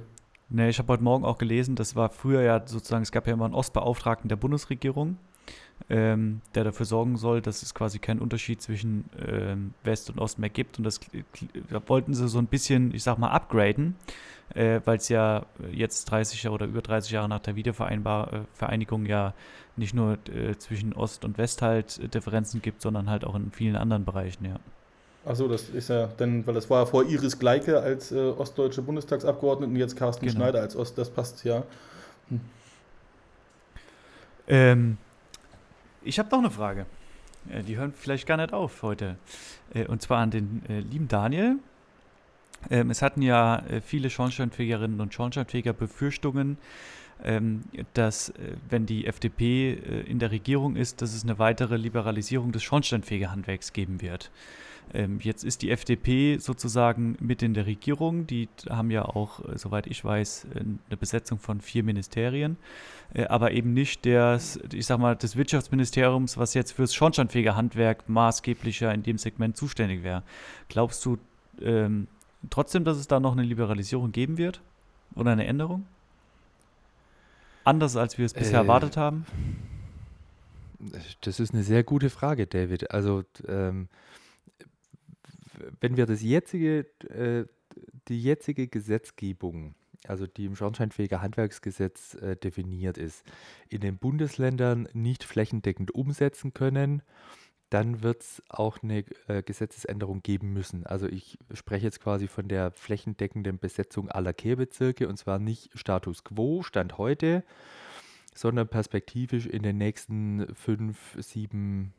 Nee, 0.55 0.69
ich 0.69 0.79
habe 0.79 0.93
heute 0.93 1.03
Morgen 1.03 1.25
auch 1.25 1.39
gelesen, 1.39 1.75
das 1.75 1.97
war 1.97 2.11
früher 2.11 2.43
ja 2.43 2.65
sozusagen, 2.65 3.03
es 3.03 3.11
gab 3.11 3.27
ja 3.27 3.33
immer 3.33 3.45
einen 3.45 3.55
Ostbeauftragten 3.55 4.29
der 4.29 4.37
Bundesregierung, 4.37 5.17
ähm, 5.91 6.43
der 6.55 6.63
dafür 6.63 6.87
sorgen 6.87 7.17
soll, 7.17 7.43
dass 7.43 7.65
es 7.65 7.75
quasi 7.75 7.99
keinen 7.99 8.21
Unterschied 8.21 8.63
zwischen 8.63 9.11
ähm, 9.27 9.75
West 9.83 10.11
und 10.11 10.21
Ost 10.21 10.39
mehr 10.39 10.51
gibt. 10.51 10.79
Und 10.79 10.85
das 10.85 11.01
da 11.71 11.83
wollten 11.89 12.15
sie 12.15 12.29
so 12.29 12.39
ein 12.39 12.47
bisschen, 12.47 12.95
ich 12.95 13.03
sag 13.03 13.19
mal, 13.19 13.33
upgraden, 13.33 13.97
äh, 14.55 14.81
weil 14.85 14.99
es 14.99 15.09
ja 15.09 15.45
jetzt 15.73 16.05
30 16.05 16.49
oder 16.49 16.67
über 16.67 16.83
30 16.83 17.11
Jahre 17.11 17.29
nach 17.29 17.41
der 17.41 17.57
Wiedervereinigung 17.57 19.07
äh, 19.07 19.09
ja 19.09 19.35
nicht 19.75 19.93
nur 19.93 20.19
äh, 20.29 20.57
zwischen 20.57 20.93
Ost 20.93 21.25
und 21.25 21.37
West 21.37 21.63
halt 21.63 22.15
Differenzen 22.15 22.63
gibt, 22.63 22.81
sondern 22.81 23.11
halt 23.11 23.25
auch 23.25 23.35
in 23.35 23.51
vielen 23.51 23.75
anderen 23.75 24.05
Bereichen, 24.05 24.45
ja. 24.45 24.61
Achso, 25.25 25.49
das 25.49 25.71
ist 25.71 25.89
ja 25.89 26.09
dann, 26.19 26.47
weil 26.47 26.55
das 26.55 26.69
war 26.69 26.81
ja 26.81 26.87
vor 26.87 27.05
Iris 27.05 27.39
Gleike 27.39 27.81
als 27.81 28.13
äh, 28.13 28.19
ostdeutsche 28.19 28.83
Bundestagsabgeordnete 28.83 29.71
und 29.71 29.77
jetzt 29.77 29.97
Carsten 29.97 30.27
genau. 30.27 30.39
Schneider 30.39 30.61
als 30.61 30.77
Ost, 30.77 30.99
das 30.99 31.09
passt 31.09 31.45
ja. 31.45 31.63
Hm. 32.29 32.41
Ähm, 34.47 34.99
ich 36.03 36.19
habe 36.19 36.29
noch 36.31 36.41
eine 36.41 36.51
Frage. 36.51 36.87
Äh, 37.51 37.63
die 37.63 37.77
hören 37.77 37.95
vielleicht 37.97 38.27
gar 38.27 38.37
nicht 38.37 38.53
auf 38.53 38.83
heute. 38.83 39.17
Äh, 39.73 39.87
und 39.87 40.03
zwar 40.03 40.19
an 40.19 40.31
den 40.31 40.63
äh, 40.69 40.81
lieben 40.81 41.09
Daniel. 41.09 41.57
Ähm, 42.71 42.91
es 42.91 43.03
hatten 43.03 43.23
ja 43.23 43.59
äh, 43.67 43.81
viele 43.81 44.11
Schornsteinfegerinnen 44.11 45.01
und 45.01 45.13
Schornsteinfeger 45.13 45.73
Befürchtungen, 45.73 46.59
dass, 47.95 48.31
äh, 48.31 48.57
wenn 48.69 48.87
die 48.87 49.07
FDP 49.07 49.73
äh, 49.73 50.01
in 50.03 50.19
der 50.19 50.31
Regierung 50.31 50.77
ist, 50.77 51.01
dass 51.01 51.15
es 51.15 51.23
eine 51.23 51.39
weitere 51.39 51.77
Liberalisierung 51.77 52.53
des 52.53 52.63
Schornsteinfegerhandwerks 52.63 53.73
geben 53.73 54.03
wird. 54.03 54.31
Ähm, 54.93 55.19
jetzt 55.23 55.45
ist 55.45 55.63
die 55.63 55.71
FDP 55.71 56.37
sozusagen 56.39 57.17
mit 57.21 57.43
in 57.43 57.55
der 57.55 57.65
Regierung. 57.65 58.27
Die 58.27 58.49
haben 58.69 58.91
ja 58.91 59.07
auch, 59.07 59.41
äh, 59.41 59.57
soweit 59.57 59.87
ich 59.87 60.05
weiß, 60.05 60.49
eine 60.55 60.97
Besetzung 60.99 61.39
von 61.39 61.61
vier 61.61 61.83
Ministerien, 61.83 62.57
aber 63.29 63.53
eben 63.53 63.75
nicht 63.75 64.05
des, 64.07 64.59
ich 64.73 64.87
sag 64.87 64.99
mal, 64.99 65.15
des 65.15 65.37
Wirtschaftsministeriums, 65.37 66.37
was 66.37 66.55
jetzt 66.55 66.73
fürs 66.73 66.95
Schornsteinfegerhandwerk 66.95 68.09
maßgeblicher 68.09 68.93
in 68.93 69.05
dem 69.05 69.19
Segment 69.19 69.57
zuständig 69.57 70.03
wäre. 70.03 70.25
Glaubst 70.69 71.05
du 71.07 71.19
ähm, 71.63 72.09
trotzdem, 72.51 72.85
dass 72.85 72.97
es 72.97 73.07
da 73.07 73.21
noch 73.21 73.33
eine 73.33 73.43
Liberalisierung 73.43 74.11
geben 74.11 74.37
wird? 74.37 74.61
Oder 75.15 75.31
eine 75.31 75.47
Änderung? 75.47 75.87
Anders 77.65 77.97
als 77.97 78.19
wir 78.19 78.27
es 78.27 78.35
bisher 78.35 78.61
äh, 78.61 78.63
erwartet 78.63 78.97
haben? 78.97 79.27
Das 81.23 81.41
ist 81.41 81.55
eine 81.55 81.63
sehr 81.63 81.83
gute 81.83 82.11
Frage, 82.11 82.47
David. 82.47 82.91
Also 82.91 83.25
ähm, 83.49 83.89
wenn 85.81 85.97
wir 85.97 86.07
das 86.07 86.23
jetzige, 86.23 86.87
äh, 87.09 87.47
die 88.09 88.23
jetzige 88.23 88.69
Gesetzgebung, 88.69 89.75
also 90.07 90.27
die 90.27 90.45
im 90.45 90.57
Schornsteinfeger 90.57 91.23
Handwerksgesetz 91.23 92.15
äh, 92.17 92.37
definiert 92.37 92.99
ist, 92.99 93.25
in 93.69 93.81
den 93.81 93.97
Bundesländern 93.97 94.89
nicht 94.93 95.25
flächendeckend 95.25 95.95
umsetzen 95.95 96.53
können, 96.53 97.03
dann 97.75 98.05
wird 98.05 98.23
es 98.23 98.43
auch 98.49 98.85
eine 98.85 99.05
äh, 99.27 99.43
Gesetzesänderung 99.43 100.23
geben 100.23 100.53
müssen. 100.53 100.87
Also 100.87 101.09
ich 101.09 101.39
spreche 101.53 101.87
jetzt 101.87 102.01
quasi 102.01 102.29
von 102.29 102.47
der 102.47 102.71
flächendeckenden 102.71 103.59
Besetzung 103.59 104.09
aller 104.09 104.33
Kehrbezirke 104.33 105.09
und 105.09 105.17
zwar 105.17 105.41
nicht 105.41 105.77
Status 105.77 106.23
quo, 106.23 106.63
Stand 106.63 106.99
heute, 106.99 107.43
sondern 108.33 108.69
perspektivisch 108.69 109.47
in 109.47 109.65
den 109.65 109.77
nächsten 109.77 110.55
fünf, 110.55 111.17
sieben, 111.19 111.93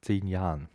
zehn 0.00 0.26
Jahren. 0.26 0.68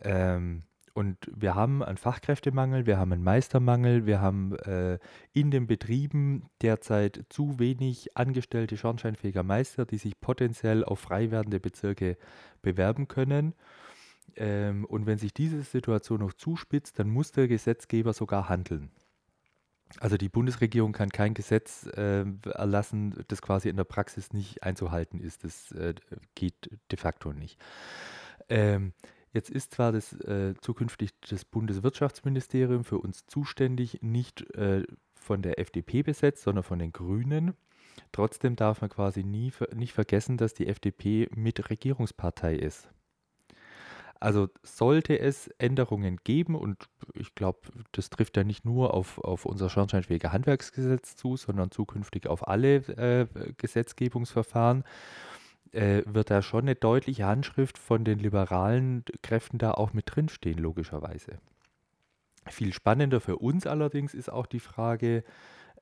Ähm, 0.00 0.62
und 0.98 1.30
wir 1.32 1.54
haben 1.54 1.84
einen 1.84 1.96
Fachkräftemangel, 1.96 2.84
wir 2.84 2.98
haben 2.98 3.12
einen 3.12 3.22
Meistermangel, 3.22 4.04
wir 4.04 4.20
haben 4.20 4.56
äh, 4.56 4.98
in 5.32 5.52
den 5.52 5.68
Betrieben 5.68 6.50
derzeit 6.60 7.24
zu 7.28 7.60
wenig 7.60 8.16
angestellte 8.16 8.76
schornsteinfähiger 8.76 9.44
Meister, 9.44 9.86
die 9.86 9.98
sich 9.98 10.20
potenziell 10.20 10.84
auf 10.84 10.98
frei 10.98 11.30
werdende 11.30 11.60
Bezirke 11.60 12.16
bewerben 12.62 13.06
können. 13.06 13.54
Ähm, 14.34 14.84
und 14.86 15.06
wenn 15.06 15.18
sich 15.18 15.32
diese 15.32 15.62
Situation 15.62 16.18
noch 16.18 16.32
zuspitzt, 16.32 16.98
dann 16.98 17.10
muss 17.10 17.30
der 17.30 17.46
Gesetzgeber 17.46 18.12
sogar 18.12 18.48
handeln. 18.48 18.90
Also 20.00 20.16
die 20.16 20.28
Bundesregierung 20.28 20.90
kann 20.90 21.10
kein 21.10 21.32
Gesetz 21.32 21.86
äh, 21.86 22.24
erlassen, 22.50 23.24
das 23.28 23.40
quasi 23.40 23.68
in 23.68 23.76
der 23.76 23.84
Praxis 23.84 24.32
nicht 24.32 24.64
einzuhalten 24.64 25.20
ist. 25.20 25.44
Das 25.44 25.70
äh, 25.70 25.94
geht 26.34 26.76
de 26.90 26.98
facto 26.98 27.32
nicht. 27.32 27.56
Ähm, 28.48 28.94
Jetzt 29.32 29.50
ist 29.50 29.74
zwar 29.74 29.92
das 29.92 30.12
äh, 30.20 30.54
zukünftig 30.60 31.10
das 31.28 31.44
Bundeswirtschaftsministerium 31.44 32.84
für 32.84 32.98
uns 32.98 33.26
zuständig, 33.26 33.98
nicht 34.02 34.54
äh, 34.54 34.84
von 35.14 35.42
der 35.42 35.58
FDP 35.58 36.02
besetzt, 36.02 36.42
sondern 36.42 36.64
von 36.64 36.78
den 36.78 36.92
Grünen. 36.92 37.54
Trotzdem 38.12 38.56
darf 38.56 38.80
man 38.80 38.90
quasi 38.90 39.24
nie 39.24 39.52
nicht 39.74 39.92
vergessen, 39.92 40.36
dass 40.36 40.54
die 40.54 40.68
FDP 40.68 41.28
mit 41.34 41.68
Regierungspartei 41.70 42.54
ist. 42.54 42.88
Also 44.20 44.48
sollte 44.62 45.18
es 45.20 45.46
Änderungen 45.58 46.18
geben, 46.24 46.56
und 46.56 46.88
ich 47.14 47.36
glaube, 47.36 47.60
das 47.92 48.10
trifft 48.10 48.36
ja 48.36 48.42
nicht 48.42 48.64
nur 48.64 48.92
auf, 48.92 49.18
auf 49.18 49.44
unser 49.44 49.70
Schornsteinfähiger 49.70 50.32
Handwerksgesetz 50.32 51.14
zu, 51.14 51.36
sondern 51.36 51.70
zukünftig 51.70 52.26
auf 52.26 52.48
alle 52.48 52.76
äh, 52.76 53.26
Gesetzgebungsverfahren, 53.58 54.82
äh, 55.72 56.02
wird 56.06 56.30
da 56.30 56.42
schon 56.42 56.62
eine 56.62 56.74
deutliche 56.74 57.26
Handschrift 57.26 57.78
von 57.78 58.04
den 58.04 58.18
liberalen 58.18 59.04
Kräften 59.22 59.58
da 59.58 59.72
auch 59.72 59.92
mit 59.92 60.14
drinstehen, 60.14 60.58
logischerweise. 60.58 61.38
Viel 62.46 62.72
spannender 62.72 63.20
für 63.20 63.36
uns 63.36 63.66
allerdings 63.66 64.14
ist 64.14 64.30
auch 64.30 64.46
die 64.46 64.60
Frage, 64.60 65.24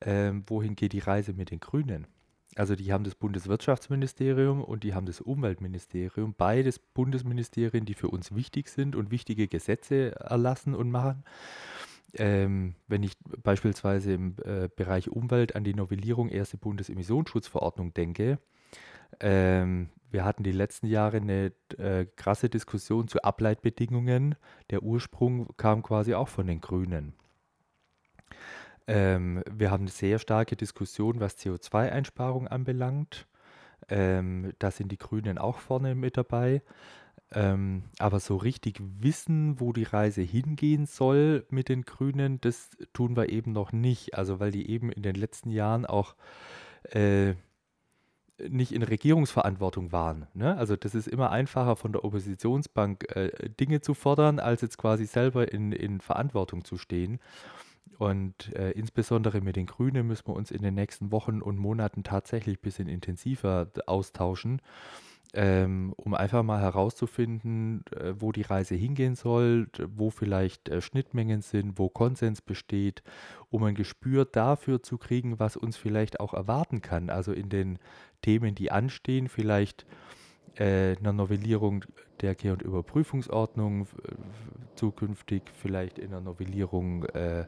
äh, 0.01 0.33
wohin 0.46 0.77
geht 0.77 0.92
die 0.92 0.99
Reise 0.99 1.33
mit 1.33 1.51
den 1.51 1.61
Grünen? 1.61 2.07
Also 2.57 2.75
die 2.75 2.92
haben 2.92 3.05
das 3.05 3.14
Bundeswirtschaftsministerium 3.14 4.64
und 4.64 4.83
die 4.83 4.94
haben 4.94 5.05
das 5.05 5.20
Umweltministerium, 5.20 6.35
beides 6.37 6.79
Bundesministerien, 6.79 7.85
die 7.85 7.94
für 7.94 8.09
uns 8.09 8.35
wichtig 8.35 8.68
sind 8.68 8.96
und 8.96 9.11
wichtige 9.11 9.46
Gesetze 9.46 10.12
erlassen 10.18 10.75
und 10.75 10.90
machen. 10.90 11.22
Ähm, 12.14 12.75
wenn 12.88 13.03
ich 13.03 13.12
beispielsweise 13.42 14.14
im 14.14 14.37
äh, 14.42 14.70
Bereich 14.75 15.11
Umwelt 15.11 15.55
an 15.55 15.64
die 15.64 15.75
Novellierung 15.75 16.31
erste 16.31 16.57
Bundesemissionsschutzverordnung 16.57 17.92
denke, 17.92 18.38
ähm, 19.21 19.88
wir 20.11 20.25
hatten 20.25 20.45
die 20.45 20.53
letzten 20.53 20.87
Jahre 20.87 21.19
eine 21.19 21.53
äh, 21.79 22.07
krasse 22.16 22.49
Diskussion 22.49 23.09
zu 23.09 23.23
Ableitbedingungen. 23.23 24.37
Der 24.71 24.83
Ursprung 24.83 25.49
kam 25.57 25.83
quasi 25.83 26.14
auch 26.14 26.29
von 26.29 26.47
den 26.47 26.61
Grünen. 26.61 27.12
Ähm, 28.87 29.42
wir 29.51 29.71
haben 29.71 29.83
eine 29.83 29.90
sehr 29.90 30.19
starke 30.19 30.57
Diskussion, 30.57 31.21
was 31.21 31.38
CO2-Einsparung 31.38 32.47
anbelangt. 32.47 33.27
Ähm, 33.88 34.53
da 34.59 34.71
sind 34.71 34.92
die 34.92 34.99
Grünen 34.99 35.38
auch 35.38 35.59
vorne 35.59 35.95
mit 35.95 36.16
dabei. 36.16 36.62
Ähm, 37.33 37.83
aber 37.99 38.21
so 38.21 38.37
richtig 38.37 38.81
wissen, 38.81 39.59
wo 39.61 39.73
die 39.73 39.83
Reise 39.83 40.23
hingehen 40.23 40.87
soll 40.87 41.45
mit 41.51 41.69
den 41.69 41.83
Grünen, 41.83 42.40
das 42.40 42.71
tun 42.92 43.16
wir 43.16 43.31
eben 43.31 43.53
noch 43.53 43.73
nicht. 43.73 44.14
Also 44.14 44.38
weil 44.38 44.53
die 44.53 44.71
eben 44.71 44.92
in 44.92 45.03
den 45.03 45.16
letzten 45.16 45.51
Jahren 45.51 45.85
auch 45.85 46.14
äh, 46.85 47.35
nicht 48.49 48.72
in 48.72 48.83
Regierungsverantwortung 48.83 49.92
waren. 49.92 50.27
Ne? 50.35 50.57
Also 50.57 50.77
das 50.77 50.94
ist 50.94 51.09
immer 51.09 51.31
einfacher 51.31 51.77
von 51.77 51.92
der 51.92 52.05
Oppositionsbank 52.05 53.16
äh, 53.16 53.31
Dinge 53.61 53.81
zu 53.81 53.94
fordern, 53.94 54.38
als 54.38 54.62
jetzt 54.62 54.79
quasi 54.79 55.07
selber 55.07 55.53
in, 55.53 55.72
in 55.72 56.01
Verantwortung 56.01 56.64
zu 56.64 56.77
stehen. 56.77 57.18
Und 57.99 58.55
äh, 58.55 58.72
insbesondere 58.72 59.40
mit 59.40 59.57
den 59.57 59.66
Grünen 59.66 60.07
müssen 60.07 60.29
wir 60.29 60.35
uns 60.35 60.51
in 60.51 60.62
den 60.62 60.75
nächsten 60.75 61.12
Wochen 61.12 61.40
und 61.40 61.57
Monaten 61.57 62.03
tatsächlich 62.03 62.59
ein 62.59 62.62
bisschen 62.62 62.88
intensiver 62.88 63.68
austauschen 63.87 64.61
ähm, 65.34 65.92
um 65.96 66.14
einfach 66.14 66.42
mal 66.42 66.60
herauszufinden, 66.60 67.84
äh, 67.90 68.14
wo 68.18 68.32
die 68.32 68.42
Reise 68.42 68.74
hingehen 68.74 69.14
soll, 69.16 69.68
wo 69.88 70.10
vielleicht 70.10 70.68
äh, 70.68 70.80
Schnittmengen 70.80 71.42
sind, 71.42 71.78
wo 71.78 71.88
Konsens 71.88 72.40
besteht, 72.40 73.02
um 73.50 73.64
ein 73.64 73.74
Gespür 73.74 74.24
dafür 74.24 74.82
zu 74.82 74.98
kriegen, 74.98 75.38
was 75.38 75.56
uns 75.56 75.76
vielleicht 75.76 76.20
auch 76.20 76.34
erwarten 76.34 76.80
kann. 76.80 77.10
Also 77.10 77.32
in 77.32 77.48
den 77.48 77.78
Themen, 78.22 78.54
die 78.54 78.70
anstehen, 78.70 79.28
vielleicht 79.28 79.86
äh, 80.56 80.96
einer 80.96 81.12
Novellierung 81.12 81.84
der 82.20 82.34
Kehr- 82.34 82.54
und 82.54 82.62
Überprüfungsordnung, 82.62 83.88
zukünftig 84.74 85.42
vielleicht 85.54 85.98
in 85.98 86.12
einer 86.12 86.20
Novellierung 86.20 87.04
äh, 87.04 87.44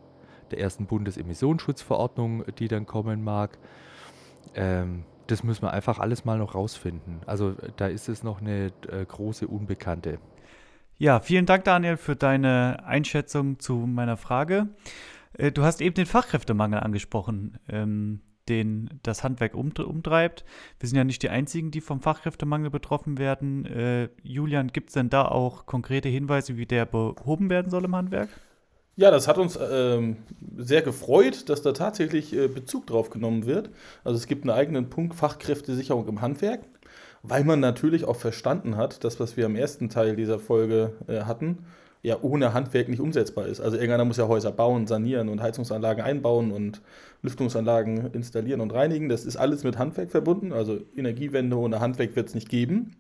der 0.51 0.61
ersten 0.61 0.87
Bundesemissionsschutzverordnung, 0.87 2.45
die 2.59 2.69
dann 2.69 2.87
kommen 2.87 3.23
mag. 3.23 3.59
Ähm, 4.55 5.05
das 5.29 5.45
müssen 5.45 5.63
wir 5.63 5.73
einfach 5.73 5.99
alles 5.99 6.25
mal 6.25 6.39
noch 6.39 6.55
rausfinden. 6.55 7.21
Also 7.27 7.55
da 7.77 7.87
ist 7.87 8.09
es 8.09 8.23
noch 8.23 8.41
eine 8.41 8.73
äh, 8.91 9.05
große 9.07 9.47
Unbekannte. 9.47 10.19
Ja, 10.97 11.21
vielen 11.21 11.47
Dank, 11.47 11.65
Daniel, 11.65 11.97
für 11.97 12.17
deine 12.17 12.85
Einschätzung 12.85 13.61
zu 13.61 13.75
meiner 13.75 14.17
Frage. 14.17 14.69
Äh, 15.35 15.53
du 15.53 15.63
hast 15.63 15.81
eben 15.81 15.95
den 15.95 16.07
Fachkräftemangel 16.07 16.81
angesprochen, 16.81 17.59
ähm, 17.69 18.21
den 18.49 18.99
das 19.03 19.23
Handwerk 19.23 19.55
umtreibt. 19.55 20.45
Wir 20.81 20.89
sind 20.89 20.97
ja 20.97 21.05
nicht 21.05 21.23
die 21.23 21.29
Einzigen, 21.29 21.71
die 21.71 21.83
vom 21.83 22.01
Fachkräftemangel 22.01 22.71
betroffen 22.71 23.19
werden. 23.19 23.67
Äh, 23.67 24.09
Julian, 24.23 24.69
gibt 24.69 24.89
es 24.89 24.95
denn 24.95 25.11
da 25.11 25.27
auch 25.27 25.67
konkrete 25.67 26.09
Hinweise, 26.09 26.57
wie 26.57 26.67
der 26.67 26.87
behoben 26.87 27.51
werden 27.51 27.71
soll 27.71 27.85
im 27.85 27.95
Handwerk? 27.95 28.31
Ja, 28.99 29.13
das 29.13 29.29
hat 29.29 29.39
uns 29.39 29.57
ähm, 29.63 30.17
sehr 30.57 30.83
gefreut, 30.83 31.49
dass 31.49 31.63
da 31.63 31.71
tatsächlich 31.71 32.35
äh, 32.35 32.49
Bezug 32.49 32.89
drauf 32.89 33.11
genommen 33.11 33.47
wird. 33.47 33.71
Also 34.03 34.17
es 34.17 34.27
gibt 34.27 34.43
einen 34.43 34.51
eigenen 34.51 34.91
Punkt 34.91 35.15
Fachkräftesicherung 35.15 36.09
im 36.09 36.21
Handwerk, 36.21 36.63
weil 37.23 37.45
man 37.45 37.61
natürlich 37.61 38.07
auch 38.07 38.17
verstanden 38.17 38.77
hat, 38.77 39.05
dass 39.05 39.21
was 39.21 39.37
wir 39.37 39.47
am 39.47 39.55
ersten 39.55 39.89
Teil 39.89 40.17
dieser 40.17 40.41
Folge 40.41 40.95
äh, 41.07 41.21
hatten, 41.21 41.59
ja 42.03 42.19
ohne 42.23 42.55
Handwerk 42.55 42.89
nicht 42.89 42.99
umsetzbar 42.99 43.47
ist. 43.47 43.61
Also 43.61 43.77
irgendeiner 43.77 44.05
muss 44.05 44.17
ja 44.17 44.27
Häuser 44.27 44.51
bauen, 44.51 44.89
sanieren 44.89 45.29
und 45.29 45.41
Heizungsanlagen 45.41 46.03
einbauen 46.03 46.51
und 46.51 46.83
Lüftungsanlagen 47.23 48.13
installieren 48.15 48.61
und 48.61 48.75
reinigen. 48.75 49.09
Das 49.09 49.25
ist 49.25 49.37
alles 49.37 49.63
mit 49.63 49.79
Handwerk 49.79 50.11
verbunden. 50.11 50.53
Also 50.53 50.81
Energiewende 50.97 51.57
ohne 51.57 51.79
Handwerk 51.79 52.17
wird 52.17 52.31
es 52.31 52.35
nicht 52.35 52.49
geben. 52.49 52.97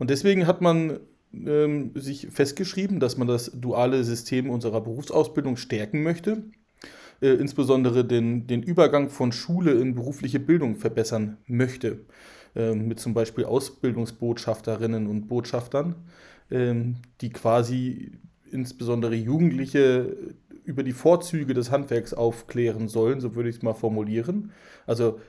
Und 0.00 0.10
deswegen 0.10 0.48
hat 0.48 0.60
man 0.60 0.98
ähm, 1.32 1.92
sich 1.94 2.28
festgeschrieben, 2.30 3.00
dass 3.00 3.16
man 3.16 3.28
das 3.28 3.52
duale 3.54 4.04
System 4.04 4.50
unserer 4.50 4.80
Berufsausbildung 4.80 5.56
stärken 5.56 6.02
möchte, 6.02 6.44
äh, 7.20 7.28
insbesondere 7.28 8.04
den, 8.04 8.46
den 8.46 8.62
Übergang 8.62 9.10
von 9.10 9.32
Schule 9.32 9.72
in 9.72 9.94
berufliche 9.94 10.40
Bildung 10.40 10.76
verbessern 10.76 11.38
möchte, 11.46 12.00
äh, 12.56 12.74
mit 12.74 12.98
zum 13.00 13.14
Beispiel 13.14 13.44
Ausbildungsbotschafterinnen 13.44 15.06
und 15.06 15.28
Botschaftern, 15.28 15.96
äh, 16.50 16.74
die 17.20 17.30
quasi 17.30 18.12
insbesondere 18.50 19.14
Jugendliche 19.14 20.16
über 20.64 20.82
die 20.82 20.92
Vorzüge 20.92 21.54
des 21.54 21.70
Handwerks 21.70 22.14
aufklären 22.14 22.88
sollen, 22.88 23.20
so 23.20 23.34
würde 23.34 23.48
ich 23.48 23.56
es 23.56 23.62
mal 23.62 23.74
formulieren. 23.74 24.52
Also 24.86 25.20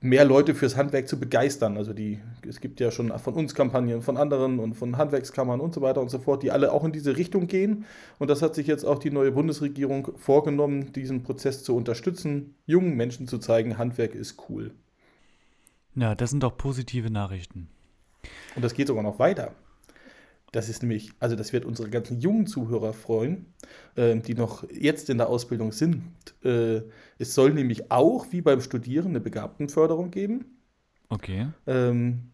mehr 0.00 0.24
Leute 0.24 0.54
fürs 0.54 0.76
Handwerk 0.76 1.08
zu 1.08 1.18
begeistern. 1.18 1.76
Also 1.76 1.92
die, 1.92 2.20
es 2.46 2.60
gibt 2.60 2.80
ja 2.80 2.90
schon 2.90 3.16
von 3.18 3.34
uns 3.34 3.54
Kampagnen, 3.54 4.02
von 4.02 4.16
anderen 4.16 4.58
und 4.58 4.74
von 4.74 4.96
Handwerkskammern 4.96 5.60
und 5.60 5.74
so 5.74 5.80
weiter 5.80 6.00
und 6.00 6.10
so 6.10 6.18
fort, 6.18 6.42
die 6.42 6.50
alle 6.50 6.72
auch 6.72 6.84
in 6.84 6.92
diese 6.92 7.16
Richtung 7.16 7.46
gehen. 7.46 7.86
Und 8.18 8.28
das 8.28 8.42
hat 8.42 8.54
sich 8.54 8.66
jetzt 8.66 8.84
auch 8.84 8.98
die 8.98 9.10
neue 9.10 9.32
Bundesregierung 9.32 10.12
vorgenommen, 10.16 10.92
diesen 10.92 11.22
Prozess 11.22 11.62
zu 11.64 11.74
unterstützen, 11.74 12.54
jungen 12.66 12.96
Menschen 12.96 13.26
zu 13.26 13.38
zeigen, 13.38 13.78
Handwerk 13.78 14.14
ist 14.14 14.44
cool. 14.48 14.72
Ja, 15.94 16.14
das 16.14 16.30
sind 16.30 16.42
doch 16.42 16.56
positive 16.56 17.10
Nachrichten. 17.10 17.68
Und 18.54 18.64
das 18.64 18.74
geht 18.74 18.88
sogar 18.88 19.02
noch 19.02 19.18
weiter. 19.18 19.52
Das 20.56 20.70
ist 20.70 20.82
nämlich, 20.82 21.10
also 21.20 21.36
das 21.36 21.52
wird 21.52 21.66
unsere 21.66 21.90
ganzen 21.90 22.18
jungen 22.18 22.46
Zuhörer 22.46 22.94
freuen, 22.94 23.44
äh, 23.94 24.16
die 24.16 24.32
noch 24.32 24.64
jetzt 24.70 25.10
in 25.10 25.18
der 25.18 25.28
Ausbildung 25.28 25.70
sind. 25.70 26.02
Äh, 26.42 26.80
es 27.18 27.34
soll 27.34 27.52
nämlich 27.52 27.90
auch, 27.90 28.28
wie 28.30 28.40
beim 28.40 28.62
Studieren, 28.62 29.08
eine 29.08 29.20
Begabtenförderung 29.20 30.10
geben. 30.10 30.46
Okay. 31.10 31.48
Ähm, 31.66 32.30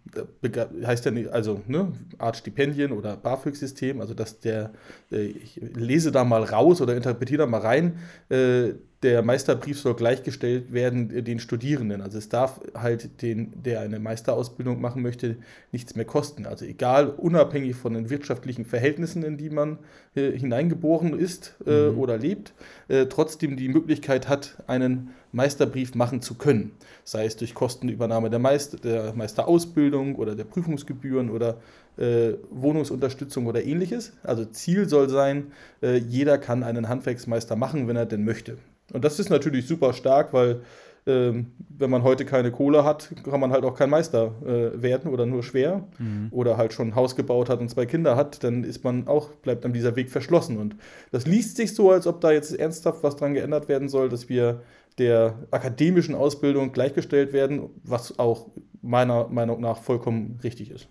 heißt 0.87 1.05
ja 1.05 1.11
nicht, 1.11 1.31
also 1.31 1.63
ne, 1.67 1.95
Art 2.19 2.37
Stipendien 2.37 2.93
oder 2.93 3.17
BAföG-System, 3.17 4.01
also 4.01 4.15
dass 4.15 4.39
der, 4.39 4.73
äh, 5.11 5.23
ich 5.25 5.57
lese 5.57 6.13
da 6.13 6.23
mal 6.23 6.45
raus 6.45 6.81
oder 6.81 6.95
interpretiere 6.95 7.39
da 7.39 7.47
mal 7.47 7.61
rein, 7.61 7.99
äh, 8.29 8.75
der 9.03 9.23
Meisterbrief 9.23 9.81
soll 9.81 9.95
gleichgestellt 9.95 10.73
werden 10.73 11.11
äh, 11.11 11.23
den 11.23 11.39
Studierenden. 11.39 12.01
Also 12.01 12.19
es 12.19 12.29
darf 12.29 12.61
halt 12.75 13.23
den, 13.23 13.53
der 13.63 13.81
eine 13.81 13.99
Meisterausbildung 13.99 14.81
machen 14.81 15.03
möchte, 15.03 15.37
nichts 15.73 15.97
mehr 15.97 16.05
kosten. 16.05 16.47
Also 16.47 16.65
egal, 16.65 17.09
unabhängig 17.09 17.77
von 17.77 17.95
den 17.95 18.11
wirtschaftlichen 18.11 18.65
Verhältnissen, 18.65 19.23
in 19.23 19.37
die 19.37 19.51
man 19.51 19.79
äh, 20.15 20.31
hineingeboren 20.33 21.19
ist 21.19 21.55
äh, 21.67 21.91
mhm. 21.91 21.99
oder 21.99 22.19
lebt, 22.19 22.53
äh, 22.89 23.07
trotzdem 23.07 23.57
die 23.57 23.69
Möglichkeit 23.69 24.29
hat, 24.29 24.63
einen 24.67 25.11
Meisterbrief 25.33 25.95
machen 25.95 26.23
zu 26.23 26.35
können. 26.35 26.73
Sei 27.05 27.25
es 27.25 27.37
durch 27.37 27.55
Kostenübernahme 27.55 28.31
der, 28.31 28.39
Meister, 28.39 28.77
der 28.77 29.15
Meisterausbildung 29.15 30.17
oder 30.17 30.37
der 30.37 30.45
Prüfungsgebühren 30.45 31.31
oder 31.31 31.59
äh, 31.97 32.35
Wohnungsunterstützung 32.51 33.47
oder 33.47 33.65
ähnliches. 33.65 34.13
Also 34.23 34.45
Ziel 34.45 34.89
soll 34.89 35.09
sein, 35.09 35.53
äh, 35.83 35.97
jeder 35.97 36.39
kann 36.39 36.63
einen 36.63 36.89
Handwerksmeister 36.89 37.57
machen, 37.57 37.89
wenn 37.89 37.97
er 37.97 38.07
denn 38.07 38.25
möchte. 38.25 38.59
Und 38.93 39.05
das 39.05 39.19
ist 39.19 39.31
natürlich 39.31 39.67
super 39.67 39.93
stark, 39.93 40.33
weil 40.33 40.63
ähm, 41.05 41.53
wenn 41.69 41.91
man 41.91 42.05
heute 42.05 42.25
keine 42.25 42.53
Kohle 42.53 42.85
hat, 42.85 43.13
kann 43.25 43.41
man 43.41 43.51
halt 43.51 43.65
auch 43.65 43.75
kein 43.75 43.91
Meister 43.91 44.35
äh, 44.45 44.81
werden 44.81 45.11
oder 45.13 45.27
nur 45.27 45.43
schwer 45.43 45.89
mhm. 45.99 46.29
oder 46.31 46.57
halt 46.57 46.73
schon 46.73 46.89
ein 46.89 46.95
Haus 46.95 47.17
gebaut 47.17 47.49
hat 47.49 47.61
und 47.61 47.69
zwei 47.69 47.87
Kinder 47.87 48.15
hat, 48.15 48.45
dann 48.45 48.63
ist 48.63 48.85
man 48.85 49.09
auch, 49.09 49.31
bleibt 49.31 49.65
dann 49.65 49.73
dieser 49.73 49.97
Weg 49.97 50.11
verschlossen. 50.11 50.59
Und 50.59 50.77
das 51.11 51.27
liest 51.27 51.57
sich 51.57 51.75
so, 51.75 51.91
als 51.91 52.07
ob 52.07 52.21
da 52.21 52.31
jetzt 52.31 52.57
ernsthaft 52.57 53.03
was 53.03 53.17
dran 53.17 53.35
geändert 53.35 53.69
werden 53.69 53.89
soll, 53.89 54.09
dass 54.09 54.29
wir 54.29 54.63
der 54.99 55.39
akademischen 55.51 56.15
Ausbildung 56.15 56.73
gleichgestellt 56.73 57.33
werden, 57.33 57.71
was 57.83 58.19
auch 58.21 58.51
meiner 58.81 59.27
Meinung 59.29 59.61
nach 59.61 59.79
vollkommen 59.79 60.39
richtig 60.45 60.71
ist. 60.71 60.89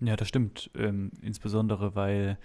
Ja, 0.00 0.16
das 0.16 0.28
stimmt. 0.28 0.70
Ähm, 0.76 1.12
insbesondere, 1.22 1.94
weil 1.94 2.38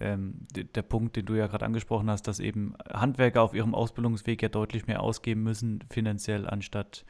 ähm, 0.00 0.46
der 0.52 0.82
Punkt, 0.82 1.16
den 1.16 1.26
du 1.26 1.34
ja 1.34 1.46
gerade 1.46 1.64
angesprochen 1.64 2.10
hast, 2.10 2.28
dass 2.28 2.40
eben 2.40 2.74
Handwerker 2.90 3.42
auf 3.42 3.54
ihrem 3.54 3.74
Ausbildungsweg 3.74 4.42
ja 4.42 4.48
deutlich 4.48 4.86
mehr 4.86 5.02
ausgeben 5.02 5.42
müssen, 5.42 5.80
finanziell, 5.90 6.46
anstatt 6.46 7.04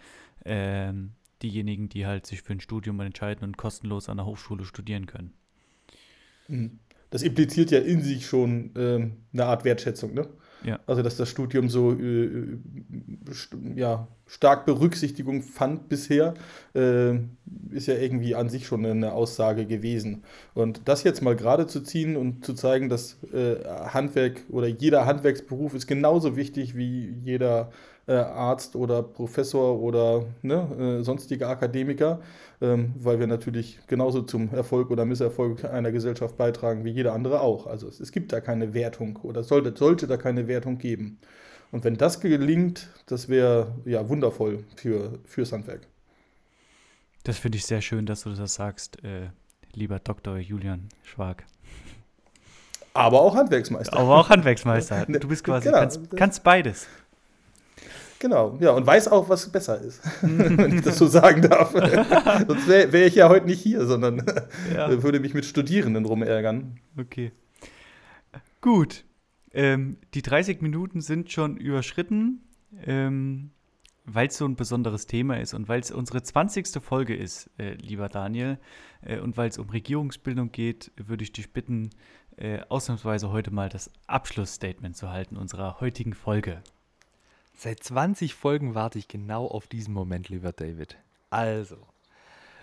ähm, 0.45 1.13
diejenigen, 1.43 1.89
die 1.89 2.07
halt 2.07 2.27
sich 2.27 2.43
für 2.43 2.53
ein 2.53 2.61
Studium 2.61 3.01
entscheiden 3.01 3.45
und 3.45 3.57
kostenlos 3.57 4.09
an 4.09 4.17
der 4.17 4.27
Hochschule 4.27 4.65
studieren 4.65 5.07
können. 5.07 5.33
Mhm. 6.49 6.79
Das 7.11 7.23
impliziert 7.23 7.71
ja 7.71 7.79
in 7.79 8.03
sich 8.03 8.27
schon 8.27 8.73
ähm, 8.77 9.13
eine 9.33 9.47
Art 9.47 9.65
Wertschätzung, 9.65 10.13
ne? 10.13 10.29
Ja. 10.65 10.81
Also, 10.87 11.03
dass 11.03 11.17
das 11.17 11.29
Studium 11.29 11.69
so 11.69 11.93
äh, 11.93 12.25
äh 12.25 12.59
ja, 13.75 14.09
stark 14.27 14.67
Berücksichtigung 14.67 15.43
fand 15.43 15.89
bisher, 15.89 16.35
äh, 16.75 17.15
ist 17.71 17.87
ja 17.87 17.95
irgendwie 17.95 18.35
an 18.35 18.49
sich 18.49 18.67
schon 18.67 18.85
eine 18.85 19.13
Aussage 19.13 19.67
gewesen. 19.67 20.25
Und 20.55 20.83
das 20.87 21.05
jetzt 21.05 21.23
mal 21.23 21.37
gerade 21.37 21.67
zu 21.67 21.81
ziehen 21.81 22.17
und 22.17 22.45
zu 22.45 22.55
zeigen, 22.55 22.89
dass 22.89 23.23
äh, 23.33 23.57
Handwerk 23.65 24.43
oder 24.51 24.67
jeder 24.67 25.07
Handwerksberuf 25.07 25.75
ist 25.75 25.87
genauso 25.87 26.37
wichtig 26.37 26.77
wie 26.77 27.15
jeder 27.23 27.71
äh, 28.09 28.15
Arzt 28.15 28.75
oder 28.75 29.03
Professor 29.03 29.79
oder 29.79 30.25
ne, 30.43 30.99
äh, 31.01 31.05
sonstige 31.05 31.47
Akademiker, 31.47 32.21
ähm, 32.61 32.95
weil 32.99 33.21
wir 33.21 33.27
natürlich 33.27 33.79
genauso 33.87 34.23
zum 34.23 34.53
Erfolg 34.53 34.91
oder 34.91 35.05
Misserfolg 35.05 35.65
einer 35.65 35.93
Gesellschaft 35.93 36.37
beitragen 36.37 36.85
wie 36.85 36.91
jeder 36.91 37.13
andere 37.13 37.41
auch. 37.43 37.67
Also 37.67 37.87
es, 37.87 38.01
es 38.01 38.11
gibt 38.11 38.33
da 38.33 38.41
keine 38.41 38.75
Wertung 38.75 39.17
oder 39.23 39.43
sollte, 39.43 39.77
sollte 39.77 40.07
da 40.07 40.17
keine 40.17 40.49
Wertung 40.49 40.79
geben. 40.79 41.19
Und 41.71 41.85
wenn 41.85 41.97
das 41.97 42.21
gelingt, 42.21 42.89
das 43.07 43.29
wäre 43.29 43.75
ja 43.85 44.09
wundervoll 44.09 44.65
für, 44.77 45.19
fürs 45.25 45.53
Handwerk. 45.53 45.87
Das 47.25 47.39
finde 47.39 47.59
ich 47.59 47.67
sehr 47.67 47.83
schön, 47.83 48.07
dass 48.07 48.23
du 48.23 48.31
das 48.31 48.55
sagst, 48.55 49.05
äh, 49.05 49.29
lieber 49.75 49.99
Dr. 49.99 50.39
Julian 50.39 50.89
Schwag. 51.03 51.45
Aber 52.95 53.21
auch 53.21 53.37
Handwerksmeister. 53.37 53.97
Aber 53.97 54.17
auch 54.17 54.31
Handwerksmeister. 54.31 55.05
Du 55.09 55.29
bist 55.29 55.45
quasi, 55.45 55.67
genau. 55.69 55.81
kannst, 55.81 56.17
kannst 56.17 56.43
beides. 56.43 56.87
Genau, 58.21 58.59
ja, 58.61 58.73
und 58.73 58.85
weiß 58.85 59.09
auch, 59.09 59.29
was 59.29 59.49
besser 59.49 59.81
ist, 59.81 60.03
wenn 60.23 60.77
ich 60.77 60.83
das 60.83 60.99
so 60.99 61.07
sagen 61.07 61.43
darf. 61.43 61.71
Sonst 62.49 62.67
wäre 62.67 62.93
wär 62.93 63.07
ich 63.07 63.15
ja 63.15 63.29
heute 63.29 63.47
nicht 63.47 63.61
hier, 63.61 63.87
sondern 63.87 64.25
ja. 64.75 65.03
würde 65.03 65.21
mich 65.21 65.35
mit 65.35 65.45
Studierenden 65.45 66.05
rumärgern. 66.05 66.81
Okay. 66.99 67.33
Gut. 68.61 69.05
Ähm, 69.53 69.99
die 70.15 70.23
30 70.23 70.61
Minuten 70.63 71.01
sind 71.01 71.31
schon 71.31 71.57
überschritten, 71.57 72.43
ähm, 72.85 73.51
weil 74.05 74.29
es 74.29 74.37
so 74.37 74.45
ein 74.45 74.57
besonderes 74.57 75.07
Thema 75.07 75.39
ist 75.39 75.55
und 75.55 75.69
weil 75.69 75.81
es 75.81 75.91
unsere 75.91 76.23
20. 76.23 76.83
Folge 76.83 77.17
ist, 77.17 77.51
äh, 77.59 77.75
lieber 77.75 78.09
Daniel, 78.09 78.59
äh, 79.03 79.21
und 79.21 79.37
weil 79.37 79.49
es 79.49 79.59
um 79.59 79.71
Regierungsbildung 79.71 80.51
geht, 80.51 80.91
würde 80.97 81.23
ich 81.23 81.33
dich 81.33 81.53
bitten, 81.53 81.91
äh, 82.37 82.61
ausnahmsweise 82.69 83.31
heute 83.31 83.53
mal 83.53 83.69
das 83.69 83.91
Abschlussstatement 84.07 84.97
zu 84.97 85.11
halten 85.11 85.37
unserer 85.37 85.81
heutigen 85.81 86.15
Folge. 86.15 86.63
Seit 87.61 87.83
20 87.83 88.35
Folgen 88.35 88.77
warte 88.77 89.01
ich 89.01 89.09
genau 89.09 89.45
auf 89.45 89.67
diesen 89.67 89.93
Moment, 89.93 90.29
lieber 90.29 90.53
David. 90.53 90.97
Also, 91.29 91.77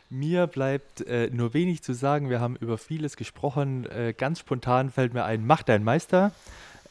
mir 0.09 0.47
bleibt 0.47 1.01
äh, 1.01 1.29
nur 1.33 1.53
wenig 1.53 1.83
zu 1.83 1.91
sagen. 1.91 2.29
Wir 2.29 2.39
haben 2.39 2.55
über 2.55 2.77
vieles 2.77 3.17
gesprochen. 3.17 3.85
Äh, 3.87 4.13
ganz 4.17 4.39
spontan 4.39 4.89
fällt 4.89 5.13
mir 5.13 5.25
ein, 5.25 5.45
mach 5.45 5.63
dein 5.63 5.83
Meister. 5.83 6.31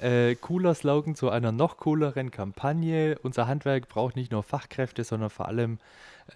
Äh, 0.01 0.35
cooler 0.35 0.75
Slogan 0.75 1.15
zu 1.15 1.31
einer 1.31 1.51
noch 1.51 1.79
cooleren 1.79 2.31
Kampagne. 2.31 3.19
Unser 3.23 3.47
Handwerk 3.47 3.89
braucht 3.89 4.17
nicht 4.17 4.33
nur 4.33 4.43
Fachkräfte, 4.43 5.03
sondern 5.03 5.31
vor 5.31 5.49
allem 5.49 5.79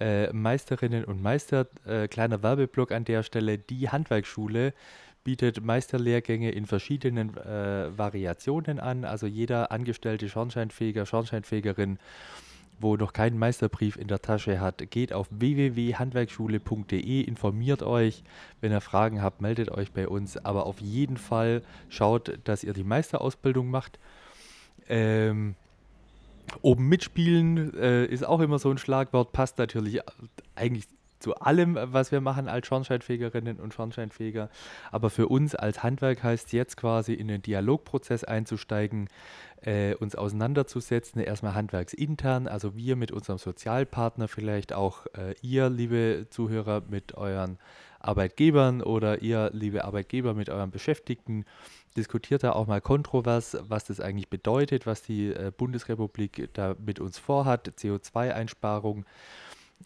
äh, 0.00 0.32
Meisterinnen 0.32 1.04
und 1.04 1.22
Meister. 1.22 1.66
Äh, 1.84 2.08
kleiner 2.08 2.42
Werbeblock 2.42 2.92
an 2.92 3.04
der 3.04 3.22
Stelle. 3.22 3.58
Die 3.58 3.90
Handwerksschule 3.90 4.72
bietet 5.28 5.62
Meisterlehrgänge 5.62 6.52
in 6.52 6.64
verschiedenen 6.64 7.36
äh, 7.36 7.98
Variationen 7.98 8.80
an. 8.80 9.04
Also 9.04 9.26
jeder 9.26 9.70
angestellte 9.70 10.26
Schornsteinfeger, 10.26 11.04
Schornsteinfegerin, 11.04 11.98
wo 12.80 12.96
noch 12.96 13.12
keinen 13.12 13.38
Meisterbrief 13.38 13.98
in 13.98 14.08
der 14.08 14.22
Tasche 14.22 14.58
hat, 14.58 14.90
geht 14.90 15.12
auf 15.12 15.26
www.handwerksschule.de, 15.28 17.20
informiert 17.20 17.82
euch. 17.82 18.24
Wenn 18.62 18.72
ihr 18.72 18.80
Fragen 18.80 19.20
habt, 19.20 19.42
meldet 19.42 19.70
euch 19.70 19.92
bei 19.92 20.08
uns. 20.08 20.38
Aber 20.38 20.64
auf 20.64 20.80
jeden 20.80 21.18
Fall 21.18 21.60
schaut, 21.90 22.38
dass 22.44 22.64
ihr 22.64 22.72
die 22.72 22.84
Meisterausbildung 22.84 23.68
macht. 23.70 23.98
Ähm, 24.88 25.56
oben 26.62 26.88
mitspielen 26.88 27.74
äh, 27.78 28.06
ist 28.06 28.24
auch 28.24 28.40
immer 28.40 28.58
so 28.58 28.70
ein 28.70 28.78
Schlagwort, 28.78 29.32
passt 29.32 29.58
natürlich 29.58 30.00
eigentlich 30.54 30.86
zu 31.18 31.34
allem, 31.36 31.78
was 31.80 32.12
wir 32.12 32.20
machen 32.20 32.48
als 32.48 32.66
Schornsteinfegerinnen 32.66 33.58
und 33.60 33.74
Schornsteinfeger. 33.74 34.50
Aber 34.90 35.10
für 35.10 35.28
uns 35.28 35.54
als 35.54 35.82
Handwerk 35.82 36.22
heißt 36.22 36.52
jetzt 36.52 36.76
quasi 36.76 37.14
in 37.14 37.28
den 37.28 37.42
Dialogprozess 37.42 38.24
einzusteigen, 38.24 39.08
äh, 39.62 39.94
uns 39.94 40.14
auseinanderzusetzen, 40.14 41.20
erstmal 41.20 41.54
handwerksintern, 41.54 42.46
also 42.46 42.76
wir 42.76 42.96
mit 42.96 43.10
unserem 43.10 43.38
Sozialpartner, 43.38 44.28
vielleicht 44.28 44.72
auch 44.72 45.06
äh, 45.06 45.34
ihr, 45.42 45.68
liebe 45.68 46.26
Zuhörer, 46.30 46.82
mit 46.88 47.14
euren 47.14 47.58
Arbeitgebern 48.00 48.82
oder 48.82 49.22
ihr, 49.22 49.50
liebe 49.52 49.84
Arbeitgeber, 49.84 50.34
mit 50.34 50.50
euren 50.50 50.70
Beschäftigten. 50.70 51.44
Diskutiert 51.96 52.44
da 52.44 52.52
auch 52.52 52.68
mal 52.68 52.80
kontrovers, 52.80 53.56
was 53.62 53.84
das 53.86 54.00
eigentlich 54.00 54.28
bedeutet, 54.28 54.86
was 54.86 55.02
die 55.02 55.32
äh, 55.32 55.50
Bundesrepublik 55.56 56.50
da 56.52 56.76
mit 56.78 57.00
uns 57.00 57.18
vorhat, 57.18 57.72
CO2-Einsparung. 57.76 59.04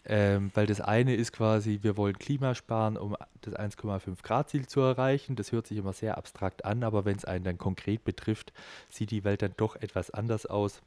Ähm, 0.05 0.51
weil 0.53 0.65
das 0.65 0.81
eine 0.81 1.15
ist 1.15 1.31
quasi, 1.31 1.79
wir 1.81 1.95
wollen 1.95 2.17
Klima 2.17 2.55
sparen, 2.55 2.97
um 2.97 3.15
das 3.41 3.53
1,5 3.53 4.21
Grad 4.21 4.49
Ziel 4.49 4.67
zu 4.67 4.81
erreichen. 4.81 5.35
Das 5.35 5.51
hört 5.51 5.67
sich 5.67 5.77
immer 5.77 5.93
sehr 5.93 6.17
abstrakt 6.17 6.65
an, 6.65 6.83
aber 6.83 7.05
wenn 7.05 7.15
es 7.15 7.25
einen 7.25 7.45
dann 7.45 7.57
konkret 7.57 8.03
betrifft, 8.03 8.51
sieht 8.89 9.11
die 9.11 9.23
Welt 9.23 9.41
dann 9.41 9.53
doch 9.55 9.75
etwas 9.77 10.11
anders 10.11 10.45
aus. 10.45 10.81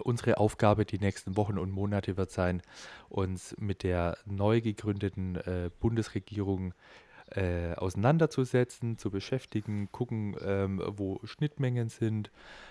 Unsere 0.00 0.36
Aufgabe 0.38 0.84
die 0.84 0.98
nächsten 0.98 1.36
Wochen 1.36 1.58
und 1.58 1.70
Monate 1.70 2.16
wird 2.16 2.30
sein, 2.30 2.62
uns 3.08 3.56
mit 3.58 3.82
der 3.82 4.18
neu 4.26 4.60
gegründeten 4.60 5.36
äh, 5.36 5.70
Bundesregierung 5.80 6.74
äh, 7.30 7.74
auseinanderzusetzen, 7.74 8.98
zu 8.98 9.10
beschäftigen, 9.10 9.90
gucken, 9.92 10.36
ähm, 10.44 10.82
wo 10.86 11.20
Schnittmengen 11.24 11.88
sind, 11.88 12.30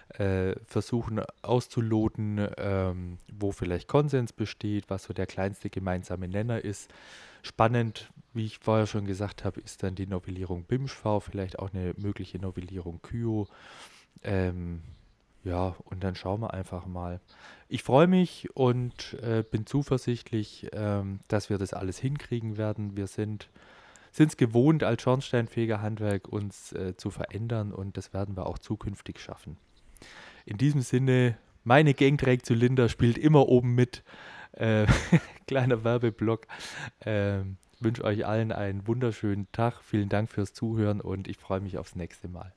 äh, 0.09 0.55
versuchen 0.65 1.21
auszuloten, 1.41 2.47
ähm, 2.57 3.17
wo 3.31 3.51
vielleicht 3.51 3.87
Konsens 3.87 4.33
besteht, 4.33 4.89
was 4.89 5.03
so 5.03 5.13
der 5.13 5.27
kleinste 5.27 5.69
gemeinsame 5.69 6.27
Nenner 6.27 6.63
ist. 6.63 6.91
Spannend, 7.43 8.11
wie 8.33 8.45
ich 8.45 8.59
vorher 8.59 8.87
schon 8.87 9.05
gesagt 9.05 9.45
habe, 9.45 9.61
ist 9.61 9.83
dann 9.83 9.95
die 9.95 10.07
Novellierung 10.07 10.63
BIMSCHV, 10.63 11.23
vielleicht 11.23 11.59
auch 11.59 11.73
eine 11.73 11.93
mögliche 11.97 12.39
Novellierung 12.39 13.01
KYO. 13.01 13.47
Ähm, 14.23 14.81
ja, 15.43 15.75
und 15.85 16.03
dann 16.03 16.15
schauen 16.15 16.41
wir 16.41 16.53
einfach 16.53 16.85
mal. 16.87 17.21
Ich 17.69 17.83
freue 17.83 18.07
mich 18.07 18.49
und 18.55 19.13
äh, 19.21 19.43
bin 19.49 19.65
zuversichtlich, 19.65 20.67
ähm, 20.73 21.19
dass 21.29 21.49
wir 21.49 21.57
das 21.57 21.73
alles 21.73 21.99
hinkriegen 21.99 22.57
werden. 22.57 22.97
Wir 22.97 23.07
sind 23.07 23.49
es 24.19 24.37
gewohnt, 24.37 24.83
als 24.83 25.01
Schornsteinfeger 25.01 25.81
Handwerk 25.81 26.27
uns 26.27 26.73
äh, 26.73 26.95
zu 26.97 27.11
verändern 27.11 27.71
und 27.71 27.97
das 27.97 28.13
werden 28.13 28.35
wir 28.35 28.47
auch 28.47 28.57
zukünftig 28.57 29.19
schaffen. 29.19 29.57
In 30.45 30.57
diesem 30.57 30.81
Sinne, 30.81 31.37
meine 31.63 31.93
Gangdrag-Zylinder 31.93 32.89
spielt 32.89 33.17
immer 33.17 33.47
oben 33.47 33.75
mit. 33.75 34.03
Äh, 34.53 34.87
kleiner 35.47 35.83
Werbeblock. 35.83 36.47
Ähm, 37.01 37.57
wünsche 37.79 38.03
euch 38.03 38.25
allen 38.25 38.51
einen 38.51 38.87
wunderschönen 38.87 39.51
Tag. 39.51 39.83
Vielen 39.83 40.09
Dank 40.09 40.29
fürs 40.29 40.53
Zuhören 40.53 41.01
und 41.01 41.27
ich 41.27 41.37
freue 41.37 41.59
mich 41.59 41.77
aufs 41.77 41.95
nächste 41.95 42.27
Mal. 42.27 42.53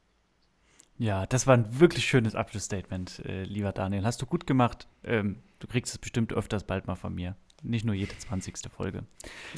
Ja, 0.98 1.26
das 1.26 1.46
war 1.46 1.56
ein 1.56 1.80
wirklich 1.80 2.06
schönes 2.06 2.34
Abschlussstatement, 2.34 3.22
äh, 3.24 3.44
lieber 3.44 3.72
Daniel. 3.72 4.04
Hast 4.04 4.20
du 4.20 4.26
gut 4.26 4.46
gemacht. 4.46 4.86
Ähm, 5.02 5.36
du 5.58 5.66
kriegst 5.66 5.94
es 5.94 5.98
bestimmt 5.98 6.32
öfters 6.32 6.64
bald 6.64 6.86
mal 6.86 6.94
von 6.94 7.14
mir. 7.14 7.36
Nicht 7.62 7.84
nur 7.84 7.94
jede 7.94 8.16
20. 8.16 8.70
Folge. 8.70 9.04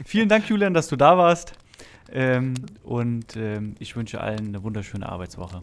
Vielen 0.04 0.28
Dank, 0.28 0.48
Julian, 0.48 0.72
dass 0.72 0.88
du 0.88 0.96
da 0.96 1.18
warst. 1.18 1.54
Ähm, 2.12 2.54
und 2.82 3.36
ähm, 3.36 3.74
ich 3.78 3.96
wünsche 3.96 4.20
allen 4.20 4.48
eine 4.48 4.62
wunderschöne 4.62 5.08
Arbeitswoche. 5.08 5.62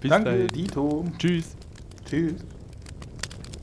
Bis 0.00 0.10
Danke, 0.10 0.30
dahin. 0.30 0.48
Dito. 0.48 1.04
Tschüss. 1.18 1.56
Tschüss. 2.08 2.44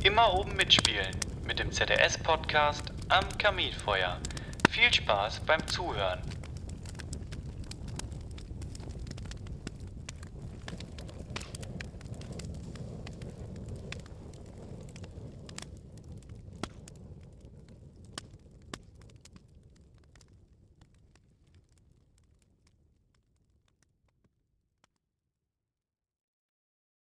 Immer 0.03 0.33
oben 0.33 0.55
mitspielen 0.55 1.11
mit 1.45 1.59
dem 1.59 1.71
ZDS-Podcast 1.71 2.83
am 3.09 3.25
Kaminfeuer. 3.37 4.19
Viel 4.69 4.93
Spaß 4.93 5.41
beim 5.41 5.65
Zuhören. 5.67 6.19